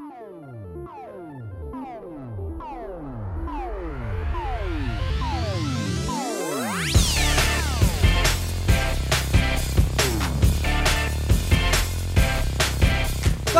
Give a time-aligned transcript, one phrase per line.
[0.00, 1.33] Oh.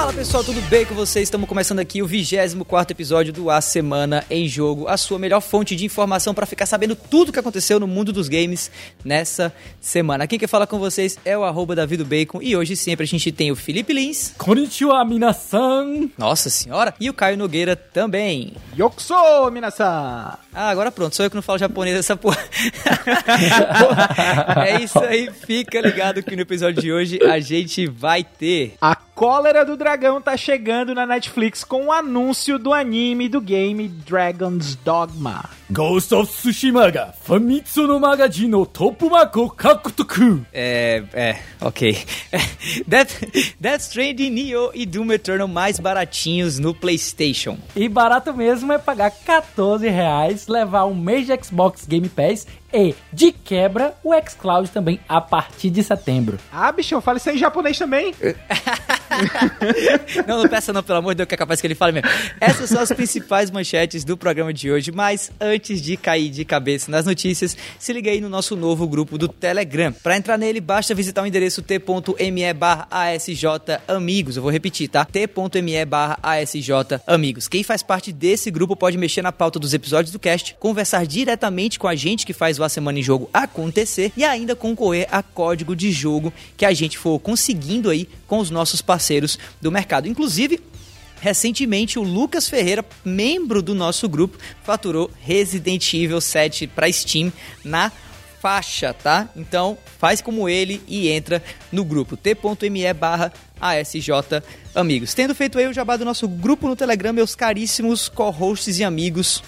[0.05, 1.23] Fala pessoal, tudo bem com vocês?
[1.23, 5.75] Estamos começando aqui o 24 episódio do A Semana em Jogo, a sua melhor fonte
[5.75, 8.71] de informação para ficar sabendo tudo o que aconteceu no mundo dos games
[9.03, 9.51] nessa
[9.81, 10.25] semana.
[10.25, 13.33] Aqui quem fala com vocês é o arroba Davido Bacon e hoje sempre a gente
[13.33, 14.35] tem o Felipe Lins.
[14.37, 16.11] Konnichiwa, minasan!
[16.19, 16.93] Nossa senhora!
[17.01, 18.53] E o Caio Nogueira também.
[18.79, 20.37] Yokuso, minasan!
[20.53, 22.45] Ah, agora pronto, sou eu que não falo japonês essa porra.
[24.67, 28.75] é isso aí, fica ligado que no episódio de hoje a gente vai ter...
[28.83, 33.41] A Cólera do Dragão tá chegando na Netflix com o um anúncio do anime do
[33.41, 35.49] game Dragon's Dogma.
[35.71, 40.45] Ghost of Tsushima ga Famitsu no Magaji no Topu Mako Kakutoku.
[40.53, 42.05] É, é, ok.
[42.87, 43.23] Death,
[43.59, 47.57] Death Stranding, Nioh e Doom Eternal mais baratinhos no PlayStation.
[47.75, 52.93] E barato mesmo é pagar 14 reais, levar um mês de Xbox Game Pass e,
[53.13, 56.41] de quebra, o xCloud também a partir de setembro.
[56.53, 58.13] Ah, bicho, fala isso aí em japonês também.
[60.27, 62.11] não, não peça não, pelo amor de Deus, que é capaz que ele fale mesmo.
[62.41, 66.91] Essas são as principais manchetes do programa de hoje, mas antes de cair de cabeça
[66.91, 69.93] nas notícias, se liga aí no nosso novo grupo do Telegram.
[69.93, 72.43] Para entrar nele, basta visitar o endereço t.me
[72.91, 73.45] ASJ
[73.87, 74.37] Amigos.
[74.37, 75.05] Eu vou repetir, tá?
[75.05, 75.75] t.me
[76.23, 76.71] ASJ
[77.07, 77.49] Amigos.
[77.49, 81.79] Quem faz parte desse grupo pode mexer na pauta dos episódios do cast, conversar diretamente
[81.79, 85.23] com a gente que faz o A Semana em Jogo acontecer e ainda concorrer a
[85.23, 90.09] código de jogo que a gente for conseguindo aí com os nossos parceiros do mercado.
[90.09, 90.61] Inclusive,
[91.25, 97.33] recentemente o Lucas Ferreira, membro do nosso grupo, faturou Resident Evil 7 para Steam
[97.65, 97.91] na
[98.43, 99.27] faixa, tá?
[99.35, 104.11] Então faz como ele e entra no grupo t.me barra ASJ
[104.75, 105.15] Amigos.
[105.15, 109.43] Tendo feito aí o jabá do nosso grupo no Telegram, meus caríssimos co-hosts e amigos,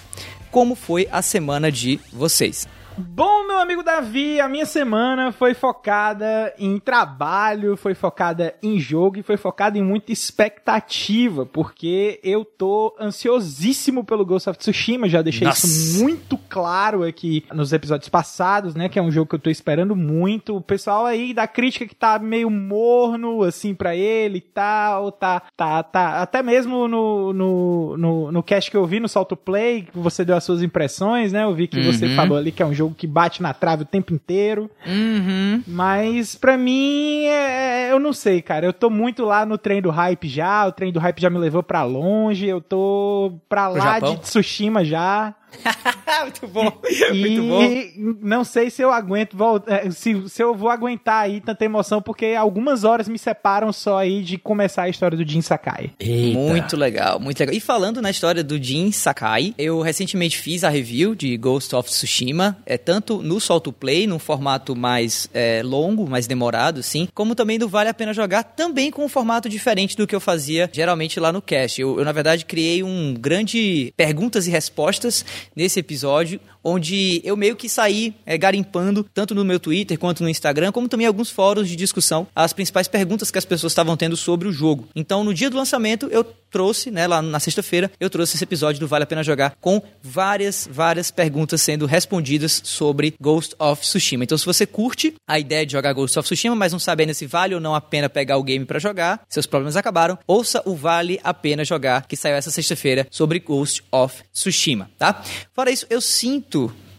[0.49, 2.67] como foi a semana de vocês?
[2.99, 9.19] Bom, meu amigo Davi, a minha semana foi focada em trabalho, foi focada em jogo
[9.19, 15.21] e foi focada em muita expectativa, porque eu tô ansiosíssimo pelo Ghost of Tsushima, já
[15.21, 15.67] deixei Nossa.
[15.67, 19.49] isso muito claro aqui nos episódios passados, né, que é um jogo que eu tô
[19.49, 20.55] esperando muito.
[20.55, 25.43] O pessoal aí da crítica que tá meio morno, assim, para ele e tal, tá,
[25.55, 29.83] tá, tá, até mesmo no, no, no, no cast que eu vi no Salto Play,
[29.83, 31.93] que você deu as suas impressões, né, eu vi que uhum.
[31.93, 34.69] você falou ali que é um jogo jogo que bate na trave o tempo inteiro.
[34.85, 35.63] Uhum.
[35.67, 38.65] Mas pra mim, é, é, eu não sei, cara.
[38.65, 40.65] Eu tô muito lá no trem do hype já.
[40.65, 42.47] O trem do hype já me levou pra longe.
[42.47, 45.35] Eu tô pra lá de Tsushima já.
[46.23, 48.17] muito bom, e, muito bom.
[48.21, 49.37] Não sei se eu aguento,
[49.67, 53.97] é, se, se eu vou aguentar aí tanta emoção, porque algumas horas me separam só
[53.97, 55.91] aí de começar a história do Jin Sakai.
[55.99, 56.37] Eita.
[56.37, 57.55] Muito legal, muito legal.
[57.55, 61.89] E falando na história do Jin Sakai, eu recentemente fiz a review de Ghost of
[61.89, 67.35] Tsushima, é tanto no Solto Play, num formato mais é, longo, mais demorado, sim, como
[67.35, 70.69] também do Vale a Pena Jogar, também com um formato diferente do que eu fazia
[70.73, 71.81] geralmente lá no cast.
[71.81, 77.55] Eu, eu na verdade, criei um grande perguntas e respostas nesse episódio, onde eu meio
[77.55, 81.69] que saí é, garimpando, tanto no meu Twitter quanto no Instagram, como também alguns fóruns
[81.69, 84.89] de discussão, as principais perguntas que as pessoas estavam tendo sobre o jogo.
[84.93, 88.79] Então, no dia do lançamento, eu trouxe, né, lá na sexta-feira, eu trouxe esse episódio
[88.79, 94.23] do Vale a Pena Jogar com várias, várias perguntas sendo respondidas sobre Ghost of Tsushima.
[94.23, 97.13] Então, se você curte a ideia de jogar Ghost of Tsushima, mas não sabe ainda
[97.13, 100.61] se vale ou não a pena pegar o game para jogar, seus problemas acabaram, ouça
[100.65, 105.23] o Vale a Pena Jogar, que saiu essa sexta-feira sobre Ghost of Tsushima, tá?
[105.53, 106.56] Fora isso, eu sinto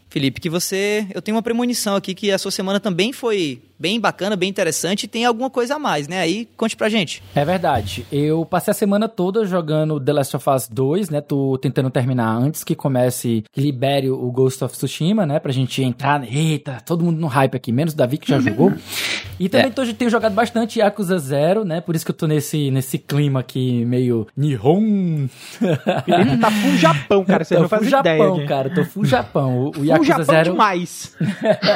[0.08, 1.06] Felipe, que você.
[1.14, 5.04] Eu tenho uma premonição aqui que a sua semana também foi bem bacana, bem interessante
[5.04, 6.20] e tem alguma coisa a mais, né?
[6.20, 7.22] Aí conte pra gente.
[7.34, 8.06] É verdade.
[8.10, 11.20] Eu passei a semana toda jogando The Last of Us 2, né?
[11.20, 15.38] Tô tentando terminar antes que comece, que libere o Ghost of Tsushima, né?
[15.38, 16.22] Pra gente entrar.
[16.24, 18.72] Eita, todo mundo no hype aqui, menos o Davi que já jogou.
[19.38, 19.70] E também é.
[19.70, 21.80] tô, tenho jogado bastante Yakuza Zero, né?
[21.80, 25.28] Por isso que eu tô nesse, nesse clima aqui meio Nihon.
[26.04, 27.44] Felipe tá full Japão, cara.
[27.44, 28.18] Você não faz full ideia.
[28.18, 28.70] Japão, cara.
[28.70, 29.58] Tô full Japão.
[29.58, 30.50] O, o full Yakuza Japão Zero...
[30.50, 31.16] demais.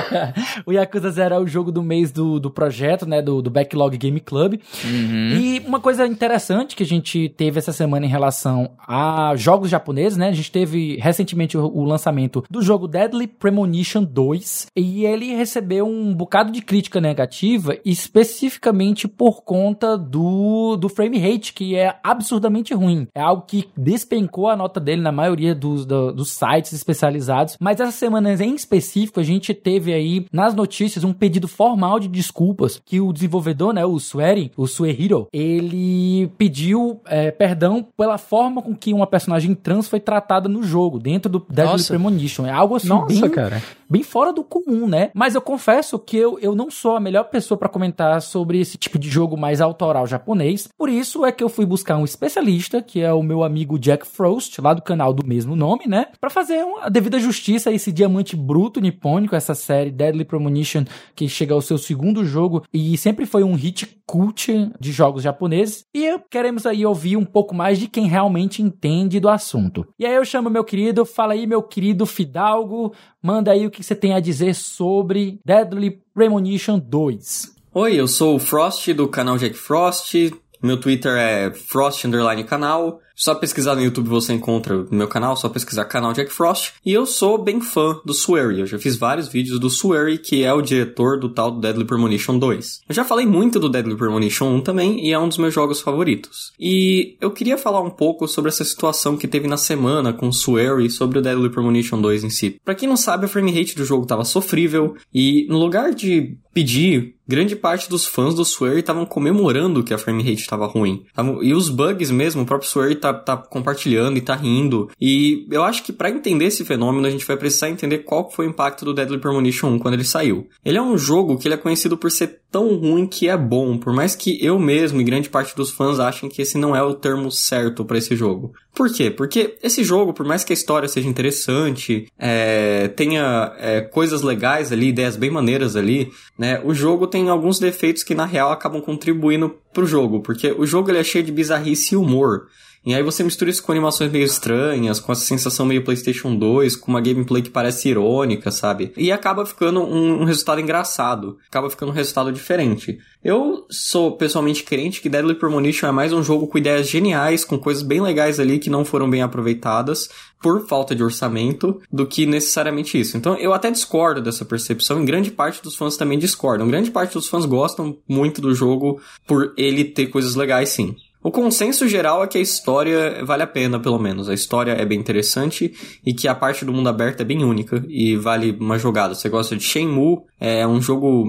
[0.67, 3.21] o Yakuza Zero é o jogo do mês do, do projeto, né?
[3.21, 4.55] Do, do Backlog Game Club.
[4.85, 5.37] Uhum.
[5.37, 10.17] E uma coisa interessante que a gente teve essa semana em relação a jogos japoneses,
[10.17, 10.29] né?
[10.29, 15.87] A gente teve recentemente o, o lançamento do jogo Deadly Premonition 2 e ele recebeu
[15.87, 22.73] um bocado de crítica negativa, especificamente por conta do, do frame rate, que é absurdamente
[22.73, 23.06] ruim.
[23.15, 27.56] É algo que despencou a nota dele na maioria dos, do, dos sites especializados.
[27.61, 31.99] Mas essa semana em específico, a gente teve aí nas notícias um pedido formal formal
[31.99, 38.19] de desculpas que o desenvolvedor, né, o Swery, o Suehiro, ele pediu é, perdão pela
[38.19, 41.88] forma com que uma personagem trans foi tratada no jogo, dentro do Deadly Nossa.
[41.88, 42.46] Premonition.
[42.46, 43.61] É algo assim Nossa, bem, cara.
[43.90, 45.11] bem fora do comum, né?
[45.12, 48.79] Mas eu confesso que eu, eu não sou a melhor pessoa para comentar sobre esse
[48.79, 50.69] tipo de jogo mais autoral japonês.
[50.79, 54.06] Por isso é que eu fui buscar um especialista, que é o meu amigo Jack
[54.06, 56.06] Frost, lá do canal do mesmo nome, né?
[56.20, 60.84] Para fazer uma devida justiça a esse diamante bruto nipônico, essa série Deadly Premonition,
[61.17, 65.85] que chega ao seu segundo jogo e sempre foi um hit cult de jogos japoneses.
[65.95, 69.87] E queremos aí ouvir um pouco mais de quem realmente entende do assunto.
[69.99, 73.83] E aí eu chamo meu querido, fala aí meu querido Fidalgo, manda aí o que
[73.83, 77.55] você tem a dizer sobre Deadly Premonition 2.
[77.75, 80.15] Oi, eu sou o Frost do canal Jack Frost.
[80.63, 82.05] Meu Twitter é Frost
[82.47, 83.01] Canal.
[83.14, 86.73] Só pesquisar no YouTube você encontra o meu canal, só pesquisar canal Jack Frost.
[86.85, 88.61] E eu sou bem fã do Swery.
[88.61, 91.85] Eu já fiz vários vídeos do Swery, que é o diretor do tal do Deadly
[91.85, 92.81] Premonition 2.
[92.88, 95.81] Eu já falei muito do Deadly Premonition 1 também, e é um dos meus jogos
[95.81, 96.53] favoritos.
[96.59, 100.32] E eu queria falar um pouco sobre essa situação que teve na semana com o
[100.32, 102.56] Swery sobre o Deadly Premonition 2 em si.
[102.65, 106.37] Pra quem não sabe, a frame rate do jogo tava sofrível, e no lugar de
[106.53, 111.05] pedir grande parte dos fãs do Swery estavam comemorando que a frame rate estava ruim.
[111.43, 114.91] E os bugs mesmo, o próprio Swery tá, tá compartilhando e tá rindo.
[115.01, 118.47] E eu acho que para entender esse fenômeno, a gente vai precisar entender qual foi
[118.47, 120.49] o impacto do Deadly Premonition 1 quando ele saiu.
[120.65, 123.79] Ele é um jogo que ele é conhecido por ser tão ruim que é bom,
[123.79, 126.83] por mais que eu mesmo e grande parte dos fãs achem que esse não é
[126.83, 128.53] o termo certo para esse jogo.
[128.75, 129.11] Por quê?
[129.11, 134.71] Porque esse jogo, por mais que a história seja interessante, é, tenha é, coisas legais
[134.71, 136.61] ali, ideias bem maneiras ali, né?
[136.63, 140.91] O jogo tem alguns defeitos que na real acabam contribuindo pro jogo, porque o jogo
[140.91, 142.49] ele é cheio de bizarrice e humor.
[142.84, 146.75] E aí você mistura isso com animações meio estranhas, com essa sensação meio PlayStation 2,
[146.75, 148.93] com uma gameplay que parece irônica, sabe?
[148.96, 152.99] E acaba ficando um, um resultado engraçado, acaba ficando um resultado diferente.
[153.23, 157.56] Eu sou pessoalmente crente que Deadly Premonition é mais um jogo com ideias geniais, com
[157.56, 160.08] coisas bem legais ali que não foram bem aproveitadas
[160.43, 163.17] por falta de orçamento, do que necessariamente isso.
[163.17, 166.67] Então eu até discordo dessa percepção, e grande parte dos fãs também discordam.
[166.67, 170.96] Grande parte dos fãs gostam muito do jogo por ele ter coisas legais, sim.
[171.23, 174.29] O consenso geral é que a história vale a pena, pelo menos.
[174.29, 175.73] A história é bem interessante
[176.05, 179.15] e que a parte do mundo aberto é bem única e vale uma jogada.
[179.15, 181.25] Você gosta de Shenmue, é um jogo,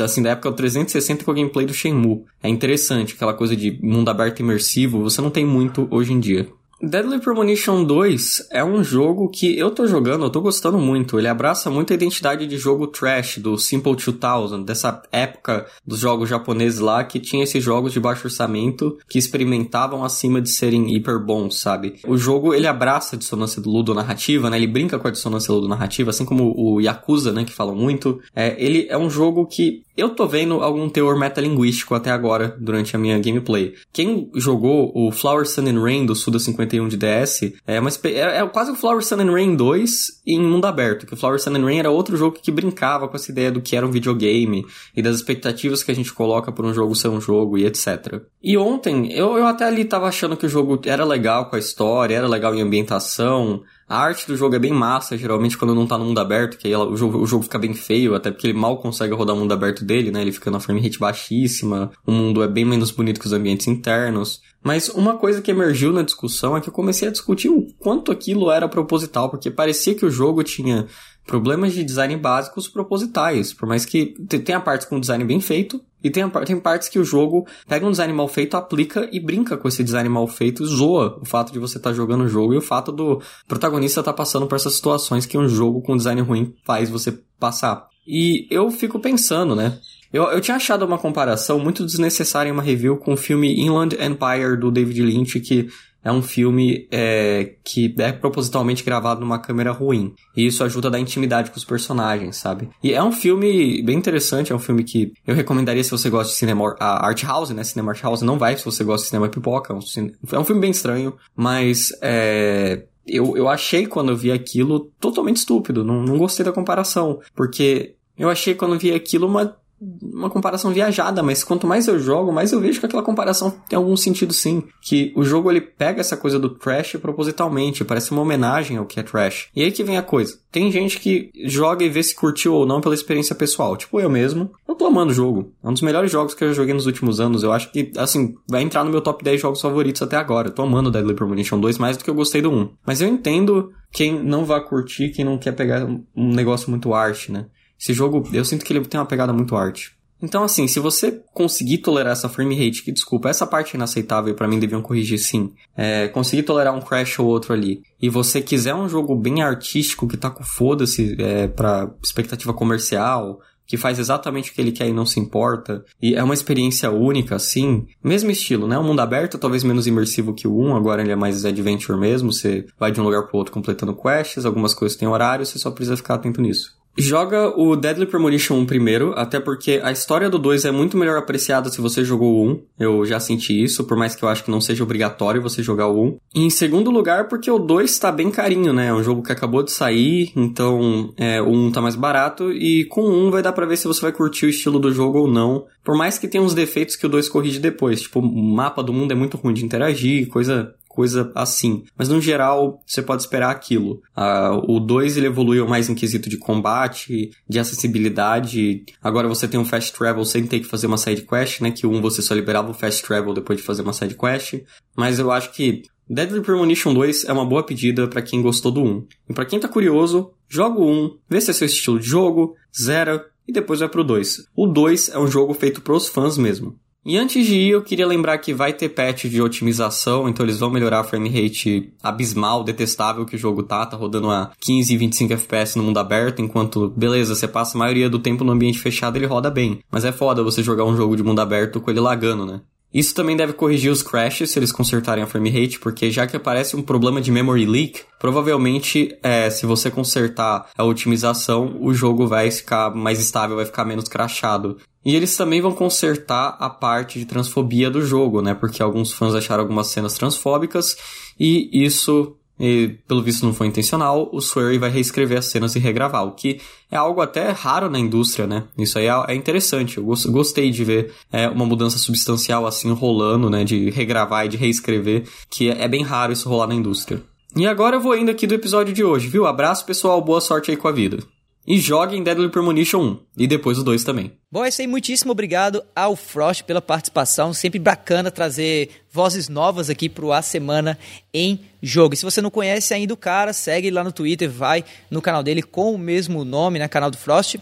[0.00, 2.24] assim, da época do 360 com o gameplay do Shenmue.
[2.42, 6.48] É interessante, aquela coisa de mundo aberto imersivo, você não tem muito hoje em dia.
[6.82, 11.18] Deadly Premonition 2 é um jogo que eu tô jogando, eu tô gostando muito.
[11.18, 16.30] Ele abraça muito a identidade de jogo trash do Simple 2000, dessa época dos jogos
[16.30, 21.18] japoneses lá que tinha esses jogos de baixo orçamento que experimentavam acima de serem hiper
[21.18, 21.96] bons, sabe?
[22.06, 24.56] O jogo ele abraça a dissonância ludo-narrativa, né?
[24.56, 27.44] Ele brinca com a dissonância ludo-narrativa, assim como o Yakuza, né?
[27.44, 28.22] Que falam muito.
[28.34, 32.96] É, ele é um jogo que eu tô vendo algum teor metalinguístico até agora durante
[32.96, 33.74] a minha gameplay.
[33.92, 36.38] Quem jogou o Flower Sun and Rain do Suda
[36.70, 40.40] 51 de DS é, uma, é, é quase o Flower Sun and Rain 2 em
[40.40, 43.30] mundo aberto, que o Flower Sun and Rain era outro jogo que brincava com essa
[43.30, 44.64] ideia do que era um videogame
[44.96, 48.22] e das expectativas que a gente coloca por um jogo ser um jogo e etc.
[48.42, 51.58] E ontem, eu, eu até ali tava achando que o jogo era legal com a
[51.58, 55.84] história, era legal em ambientação, a arte do jogo é bem massa, geralmente quando não
[55.84, 58.30] tá no mundo aberto, que aí ela, o, jogo, o jogo fica bem feio, até
[58.30, 60.22] porque ele mal consegue rodar o mundo aberto dele, né?
[60.22, 63.66] Ele fica na frame rate baixíssima, o mundo é bem menos bonito que os ambientes
[63.66, 64.40] internos.
[64.62, 68.12] Mas uma coisa que emergiu na discussão é que eu comecei a discutir o quanto
[68.12, 70.86] aquilo era proposital, porque parecia que o jogo tinha
[71.30, 74.06] problemas de design básicos propositais, por mais que
[74.44, 77.90] tenha partes com design bem feito, e tem, tem partes que o jogo pega um
[77.92, 81.60] design mal feito, aplica e brinca com esse design mal feito, zoa o fato de
[81.60, 84.56] você estar tá jogando o jogo e o fato do protagonista estar tá passando por
[84.56, 87.86] essas situações que um jogo com design ruim faz você passar.
[88.04, 89.78] E eu fico pensando, né?
[90.12, 93.94] Eu, eu tinha achado uma comparação muito desnecessária em uma review com o filme Inland
[93.94, 95.68] Empire do David Lynch, que
[96.02, 100.14] é um filme é, que é propositalmente gravado numa câmera ruim.
[100.36, 102.70] E isso ajuda a dar intimidade com os personagens, sabe?
[102.82, 106.32] E é um filme bem interessante, é um filme que eu recomendaria se você gosta
[106.32, 107.62] de cinema art house, né?
[107.64, 109.72] Cinema art house não vai se você gosta de cinema pipoca.
[109.72, 114.30] É um, é um filme bem estranho, mas é, eu, eu achei quando eu vi
[114.32, 115.84] aquilo totalmente estúpido.
[115.84, 117.20] Não, não gostei da comparação.
[117.34, 121.98] Porque eu achei quando eu vi aquilo uma uma comparação viajada, mas quanto mais eu
[121.98, 124.62] jogo, mais eu vejo que aquela comparação tem algum sentido sim.
[124.82, 129.00] Que o jogo ele pega essa coisa do trash propositalmente, parece uma homenagem ao que
[129.00, 129.48] é trash.
[129.56, 130.38] E aí que vem a coisa.
[130.52, 133.76] Tem gente que joga e vê se curtiu ou não pela experiência pessoal.
[133.76, 134.50] Tipo eu mesmo.
[134.68, 135.52] Eu tô amando o jogo.
[135.62, 137.42] É um dos melhores jogos que eu joguei nos últimos anos.
[137.42, 140.48] Eu acho que, assim, vai entrar no meu top 10 jogos favoritos até agora.
[140.48, 142.70] Eu tô amando Deadly Premonition 2 mais do que eu gostei do 1.
[142.84, 147.32] Mas eu entendo quem não vai curtir, quem não quer pegar um negócio muito arte,
[147.32, 147.46] né?
[147.80, 149.98] Esse jogo, eu sinto que ele tem uma pegada muito arte.
[150.22, 154.34] Então, assim, se você conseguir tolerar essa frame rate, que desculpa, essa parte é inaceitável
[154.34, 155.52] pra mim deviam corrigir sim.
[155.74, 157.80] É, conseguir tolerar um crash ou outro ali.
[158.00, 163.40] E você quiser um jogo bem artístico, que tá com foda-se é, pra expectativa comercial,
[163.66, 165.84] que faz exatamente o que ele quer e não se importa.
[166.02, 167.86] E é uma experiência única, assim.
[168.02, 168.76] Mesmo estilo, né?
[168.76, 172.32] O mundo aberto, talvez menos imersivo que o 1, agora ele é mais adventure mesmo.
[172.32, 175.70] Você vai de um lugar pro outro completando quests, algumas coisas têm horário, você só
[175.70, 176.79] precisa ficar atento nisso.
[177.00, 181.16] Joga o Deadly Premonition 1 primeiro, até porque a história do 2 é muito melhor
[181.16, 182.62] apreciada se você jogou o 1.
[182.78, 185.86] Eu já senti isso, por mais que eu acho que não seja obrigatório você jogar
[185.86, 186.18] o 1.
[186.34, 188.88] E em segundo lugar, porque o 2 tá bem carinho, né?
[188.88, 192.84] É um jogo que acabou de sair, então é, o 1 tá mais barato, e
[192.84, 195.20] com o 1 vai dar pra ver se você vai curtir o estilo do jogo
[195.20, 195.64] ou não.
[195.82, 198.92] Por mais que tenha uns defeitos que o 2 corrige depois, tipo, o mapa do
[198.92, 201.84] mundo é muito ruim de interagir, coisa coisa assim.
[201.96, 204.02] Mas no geral, você pode esperar aquilo.
[204.14, 208.84] Uh, o 2 ele evoluiu mais em quesito de combate, de acessibilidade.
[209.02, 211.70] Agora você tem um fast travel sem ter que fazer uma side quest, né?
[211.70, 214.62] Que 1 você só liberava o fast travel depois de fazer uma side quest.
[214.94, 218.82] Mas eu acho que Deadly Premonition 2 é uma boa pedida para quem gostou do
[218.82, 219.06] 1.
[219.30, 222.54] E para quem tá curioso, joga o 1, vê se é seu estilo de jogo,
[222.78, 224.48] zera e depois vai pro 2.
[224.54, 226.78] O 2 é um jogo feito pros fãs mesmo.
[227.04, 230.58] E antes de ir, eu queria lembrar que vai ter patch de otimização, então eles
[230.58, 234.92] vão melhorar a frame rate abismal, detestável que o jogo tá, tá rodando a 15
[234.92, 238.52] e 25 FPS no mundo aberto, enquanto, beleza, você passa a maioria do tempo no
[238.52, 239.80] ambiente fechado, ele roda bem.
[239.90, 242.60] Mas é foda você jogar um jogo de mundo aberto com ele lagando, né?
[242.92, 246.36] Isso também deve corrigir os crashes se eles consertarem a frame rate, porque já que
[246.36, 252.26] aparece um problema de memory leak, provavelmente é, se você consertar a otimização, o jogo
[252.26, 254.76] vai ficar mais estável, vai ficar menos crashado.
[255.04, 258.54] E eles também vão consertar a parte de transfobia do jogo, né?
[258.54, 260.96] Porque alguns fãs acharam algumas cenas transfóbicas
[261.38, 265.78] e isso e pelo visto não foi intencional, o Swery vai reescrever as cenas e
[265.78, 268.64] regravar, o que é algo até raro na indústria, né?
[268.76, 273.48] Isso aí é, é interessante, eu gostei de ver é, uma mudança substancial assim rolando,
[273.48, 273.64] né?
[273.64, 277.22] De regravar e de reescrever, que é, é bem raro isso rolar na indústria.
[277.56, 279.46] E agora eu vou indo aqui do episódio de hoje, viu?
[279.46, 281.18] Abraço pessoal, boa sorte aí com a vida.
[281.66, 283.18] E joguem Deadly Premonition 1.
[283.38, 284.32] E depois o 2 também.
[284.50, 284.86] Bom, é isso aí.
[284.86, 287.52] Muitíssimo obrigado ao Frost pela participação.
[287.52, 290.98] Sempre bacana trazer vozes novas aqui pro A Semana
[291.32, 292.14] em Jogo.
[292.14, 295.42] E se você não conhece ainda o cara, segue lá no Twitter, vai no canal
[295.42, 296.88] dele com o mesmo nome, né?
[296.88, 297.56] Canal do Frost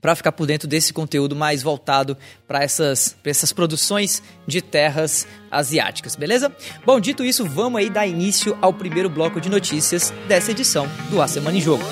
[0.00, 2.16] para ficar por dentro desse conteúdo mais voltado
[2.46, 6.54] para essas, essas produções de terras asiáticas, beleza?
[6.84, 11.20] Bom, dito isso, vamos aí dar início ao primeiro bloco de notícias dessa edição do
[11.20, 11.82] A Semana em Jogo.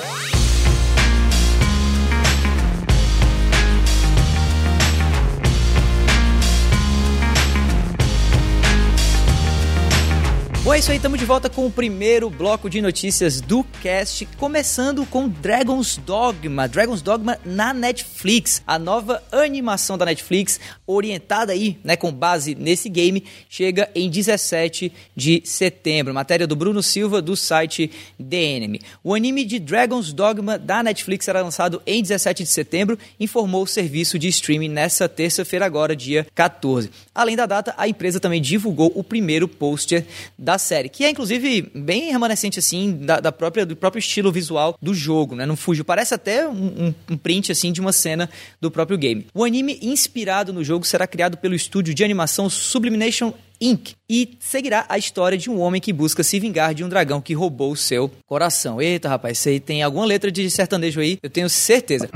[10.65, 14.25] Bom, é isso aí, estamos de volta com o primeiro bloco de notícias do cast,
[14.35, 16.67] começando com Dragon's Dogma.
[16.67, 22.89] Dragon's Dogma na Netflix, a nova animação da Netflix, orientada aí, né, com base nesse
[22.89, 26.15] game, chega em 17 de setembro.
[26.15, 28.81] Matéria do Bruno Silva do site The Enemy.
[29.03, 33.67] O anime de Dragon's Dogma da Netflix será lançado em 17 de setembro, informou o
[33.67, 36.89] serviço de streaming nessa terça-feira agora, dia 14.
[37.13, 40.03] Além da data, a empresa também divulgou o primeiro pôster
[40.35, 44.31] da da série, que é inclusive bem remanescente assim da, da, própria do próprio estilo
[44.31, 45.45] visual do jogo, né?
[45.45, 49.27] Não fugiu, parece até um, um, print assim de uma cena do próprio game.
[49.33, 53.95] O anime inspirado no jogo será criado pelo estúdio de animação Sublimination Inc.
[54.07, 57.33] E seguirá a história de um homem que busca se vingar de um dragão que
[57.33, 58.79] roubou o seu coração.
[58.79, 62.07] Eita, rapaz, isso aí tem alguma letra de sertanejo aí, eu tenho certeza.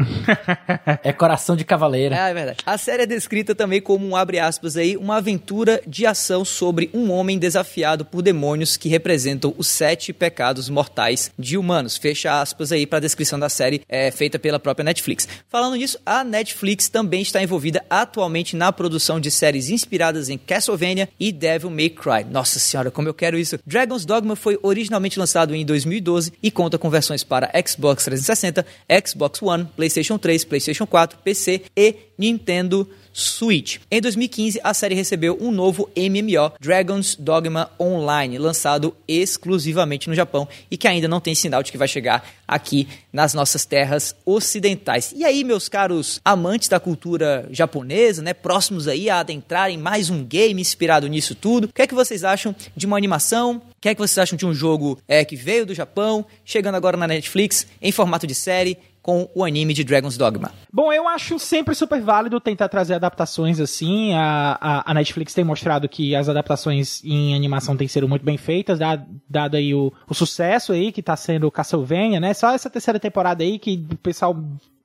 [1.04, 2.16] é coração de cavaleira.
[2.16, 2.60] É, é verdade.
[2.64, 6.92] A série é descrita também como um abre aspas aí, uma aventura de ação sobre
[6.94, 11.98] um homem desafiado por demônios que representam os sete pecados mortais de humanos.
[11.98, 15.28] Fecha aspas aí para a descrição da série é, feita pela própria Netflix.
[15.48, 21.10] Falando nisso, a Netflix também está envolvida atualmente na produção de séries inspiradas em Castlevania
[21.20, 22.24] e Devil May Cry.
[22.30, 23.60] Nossa senhora, como eu quero isso.
[23.66, 28.66] Dragon's Dogma foi originalmente lançado em 2012 e conta com versões para Xbox 360,
[29.06, 33.78] Xbox One, PlayStation 3, PlayStation 4, PC e Nintendo Switch.
[33.90, 40.48] Em 2015, a série recebeu um novo MMO, Dragon's Dogma Online, lançado exclusivamente no Japão
[40.70, 45.14] e que ainda não tem sinal de que vai chegar aqui nas nossas terras ocidentais.
[45.16, 50.24] E aí, meus caros amantes da cultura japonesa, né, próximos aí a adentrarem mais um
[50.24, 53.62] game inspirado nisso tudo, o que é que vocês acham de uma animação?
[53.80, 56.76] O que é que vocês acham de um jogo é, que veio do Japão, chegando
[56.76, 58.78] agora na Netflix em formato de série?
[59.10, 60.52] Com o anime de Dragon's Dogma?
[60.72, 64.14] Bom, eu acho sempre super válido tentar trazer adaptações assim.
[64.14, 68.38] A, a, a Netflix tem mostrado que as adaptações em animação têm sido muito bem
[68.38, 72.36] feitas, dado, dado aí o, o sucesso aí que tá sendo Castlevania, né?
[72.36, 74.38] Só essa terceira temporada aí que o pessoal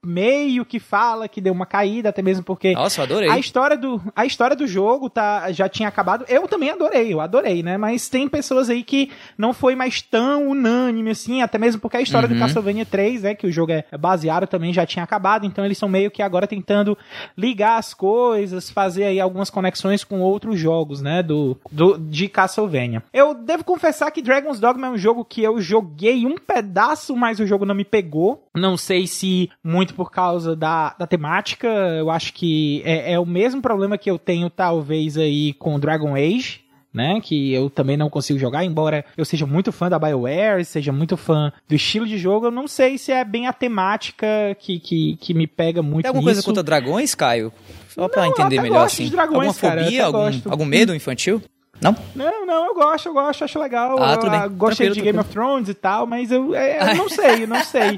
[0.05, 3.29] meio que fala que deu uma caída, até mesmo porque Nossa, eu adorei.
[3.29, 6.25] a história do a história do jogo tá já tinha acabado.
[6.27, 7.77] Eu também adorei, eu adorei, né?
[7.77, 12.01] Mas tem pessoas aí que não foi mais tão unânime assim, até mesmo porque a
[12.01, 12.35] história Uhum.
[12.35, 15.77] do Castlevania 3, né, que o jogo é baseado também já tinha acabado, então eles
[15.77, 16.97] são meio que agora tentando
[17.37, 23.03] ligar as coisas, fazer aí algumas conexões com outros jogos, né, do, do de Castlevania.
[23.13, 27.39] Eu devo confessar que Dragon's Dogma é um jogo que eu joguei um pedaço, mas
[27.39, 28.47] o jogo não me pegou.
[28.55, 33.25] Não sei se muito por causa da, da temática, eu acho que é, é o
[33.25, 36.61] mesmo problema que eu tenho talvez aí com Dragon Age,
[36.93, 37.19] né?
[37.21, 41.17] Que eu também não consigo jogar, embora eu seja muito fã da BioWare, seja muito
[41.17, 44.25] fã do estilo de jogo, eu não sei se é bem a temática
[44.59, 46.35] que, que, que me pega muito Tem alguma nisso.
[46.43, 47.51] coisa contra dragões, Caio?
[47.89, 49.09] Só pra Não, eu entender melhor assim.
[49.09, 51.41] dragões, alguma cara, fobia, algum, algum medo infantil?
[51.81, 51.95] Não?
[52.15, 54.01] Não, não, eu gosto, eu gosto, acho legal.
[54.01, 54.49] Ah, tudo bem.
[54.57, 57.61] Gostei de Game of Thrones e tal, mas eu, é, eu não sei, eu não
[57.63, 57.97] sei.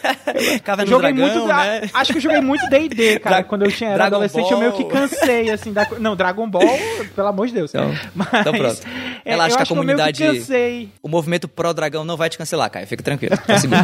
[0.64, 1.46] Caverna do joguei Dragão, muito.
[1.48, 1.90] né?
[1.92, 3.36] a- Acho que eu joguei muito DD, cara.
[3.36, 4.90] Dra- quando eu tinha, era Dragon adolescente, eu meio que Ball.
[4.92, 5.72] cansei, assim.
[5.72, 6.66] Da, não, Dragon Ball,
[7.14, 7.70] pelo amor de Deus.
[7.74, 8.80] Então- Mas, então pronto.
[9.24, 10.88] é, Relaxa eu que a comunidade- cansei.
[11.02, 12.86] O movimento pró-dragão não vai te cancelar, Caio.
[12.86, 13.36] Fica tranquilo.
[13.46, 13.80] Tá seguro.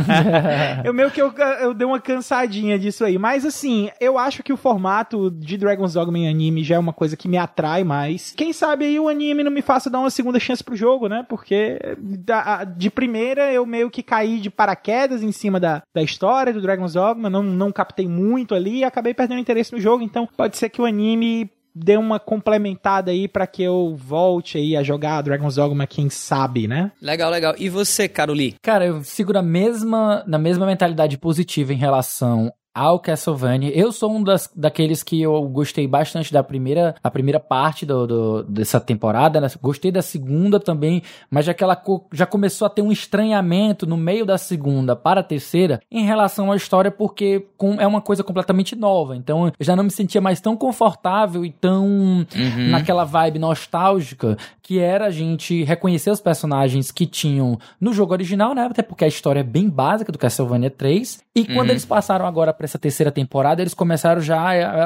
[0.84, 3.16] Eu meio que eu, eu dei uma cansadinha disso aí.
[3.16, 6.92] Mas assim, eu acho que o formato de Dragon's Dogma em anime já é uma
[6.92, 8.32] coisa que me atrai mais.
[8.36, 11.24] Quem sabe aí o anime não me faça dar uma segunda chance pro jogo, né?
[11.28, 16.52] Porque da- de primeira eu meio que caí de paraquedas em cima da, da história
[16.52, 20.02] do Dragon's Dogma, não, não captei muito ali e acabei perdendo interesse no jogo.
[20.02, 24.76] Então pode ser que o anime dê uma complementada aí pra que eu volte aí
[24.76, 26.90] a jogar Dragon's Dogma, quem sabe, né?
[27.00, 27.54] legal, legal.
[27.56, 28.56] E você, Caroli?
[28.60, 33.70] Cara, eu sigo na mesma, na mesma mentalidade positiva em relação ao Castlevania.
[33.76, 38.06] Eu sou um das, daqueles que eu gostei bastante da primeira, a primeira parte do,
[38.06, 39.48] do- dessa temporada, né?
[39.60, 43.86] Gostei da segunda também, mas já que ela co- já começou a ter um estranhamento
[43.86, 48.00] no meio da segunda para a terceira em relação à história, porque com- é uma
[48.00, 49.14] coisa completamente nova.
[49.14, 51.86] Então eu já não me sentia mais tão confortável e tão
[52.34, 52.70] Uhum.
[52.70, 58.54] naquela vibe nostálgica que era a gente reconhecer os personagens que tinham no jogo original,
[58.54, 58.68] né?
[58.70, 61.20] Até porque a história é bem básica do Castlevania 3.
[61.34, 61.70] E quando Uhum.
[61.72, 64.38] eles passaram agora para essa terceira temporada, eles começaram já